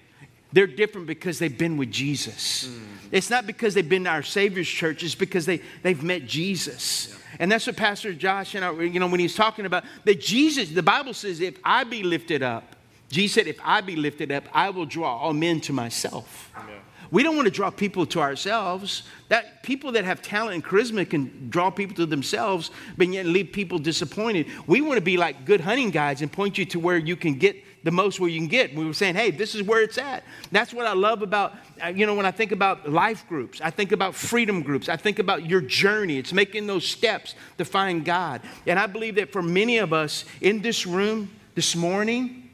[0.56, 2.66] They're different because they've been with Jesus.
[2.66, 3.12] Mm.
[3.12, 7.08] It's not because they've been to our Savior's church, it's because they, they've met Jesus.
[7.10, 7.36] Yeah.
[7.40, 10.70] And that's what Pastor Josh and I, you know, when he's talking about that Jesus,
[10.70, 12.74] the Bible says, if I be lifted up,
[13.10, 16.50] Jesus said, if I be lifted up, I will draw all men to myself.
[16.56, 16.62] Yeah.
[17.10, 19.02] We don't want to draw people to ourselves.
[19.28, 23.52] That people that have talent and charisma can draw people to themselves, but yet leave
[23.52, 24.46] people disappointed.
[24.66, 27.34] We want to be like good hunting guides and point you to where you can
[27.34, 28.74] get the most where you can get.
[28.74, 30.24] We were saying, hey, this is where it's at.
[30.50, 33.70] That's what I love about, uh, you know, when I think about life groups, I
[33.70, 36.18] think about freedom groups, I think about your journey.
[36.18, 38.42] It's making those steps to find God.
[38.66, 42.45] And I believe that for many of us in this room this morning,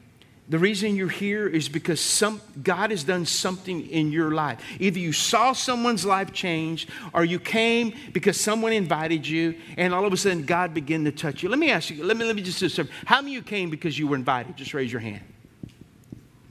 [0.52, 4.60] the reason you're here is because some, God has done something in your life.
[4.78, 10.04] Either you saw someone's life change, or you came because someone invited you, and all
[10.04, 11.48] of a sudden God began to touch you.
[11.48, 12.90] Let me ask you, let me, let me just observe.
[13.06, 14.54] How many of you came because you were invited?
[14.58, 15.22] Just raise your hand.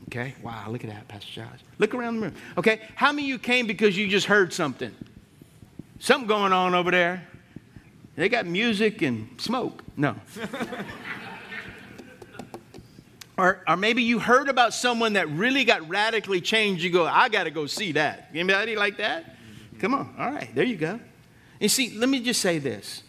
[0.07, 0.33] Okay?
[0.41, 1.59] Wow, look at that, Pastor Josh.
[1.77, 2.35] Look around the room.
[2.57, 2.81] Okay?
[2.95, 4.95] How many of you came because you just heard something?
[5.99, 7.27] Something going on over there.
[8.15, 9.83] They got music and smoke.
[9.95, 10.15] No.
[13.41, 16.83] Or, or maybe you heard about someone that really got radically changed.
[16.83, 18.29] You go, I got to go see that.
[18.35, 19.35] Anybody like that?
[19.79, 20.13] Come on.
[20.19, 20.99] All right, there you go.
[21.59, 23.01] And see, let me just say this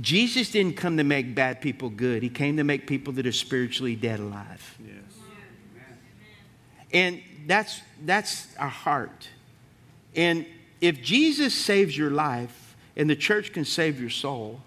[0.00, 3.32] Jesus didn't come to make bad people good, He came to make people that are
[3.32, 4.78] spiritually dead alive.
[4.80, 4.96] Yes.
[6.90, 9.28] And that's, that's our heart.
[10.16, 10.46] And
[10.80, 14.62] if Jesus saves your life and the church can save your soul,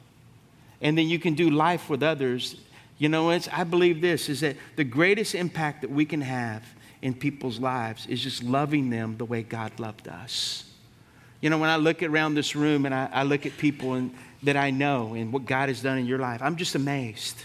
[0.80, 2.58] and then you can do life with others,
[2.98, 6.64] you know, it's, I believe this is that the greatest impact that we can have
[7.02, 10.64] in people's lives is just loving them the way God loved us.
[11.42, 14.14] You know, when I look around this room and I, I look at people and,
[14.44, 17.38] that I know and what God has done in your life, I'm just amazed.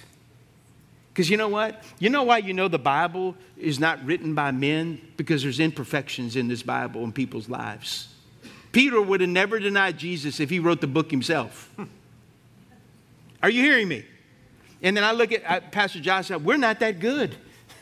[1.12, 1.84] Because you know what?
[1.98, 5.00] You know why you know the Bible is not written by men?
[5.18, 8.09] Because there's imperfections in this Bible in people's lives.
[8.72, 11.70] Peter would have never denied Jesus if he wrote the book himself.
[13.42, 14.05] Are you hearing me?
[14.83, 17.37] And then I look at Pastor Josh, said, we're not that good.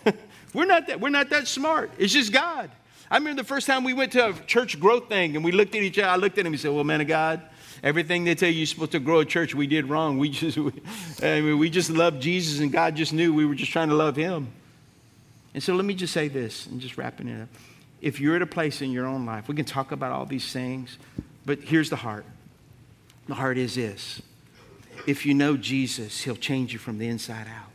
[0.55, 1.91] we're, not that, we're not that smart.
[1.99, 2.71] It's just God.
[3.11, 5.75] I remember the first time we went to a church growth thing and we looked
[5.75, 6.09] at each other.
[6.09, 7.41] I looked at him and said, Well, man of God,
[7.83, 10.19] everything they tell you you're supposed to grow a church, we did wrong.
[10.19, 10.73] We just, we,
[11.23, 13.97] I mean, we just loved Jesus and God just knew we were just trying to
[13.97, 14.49] love him.
[15.55, 17.49] And so let me just say this and just wrapping it up.
[18.01, 20.53] If you're at a place in your own life, we can talk about all these
[20.53, 20.97] things,
[21.45, 22.25] but here's the heart.
[23.27, 24.23] The heart is this
[25.11, 27.70] if you know Jesus, he'll change you from the inside out.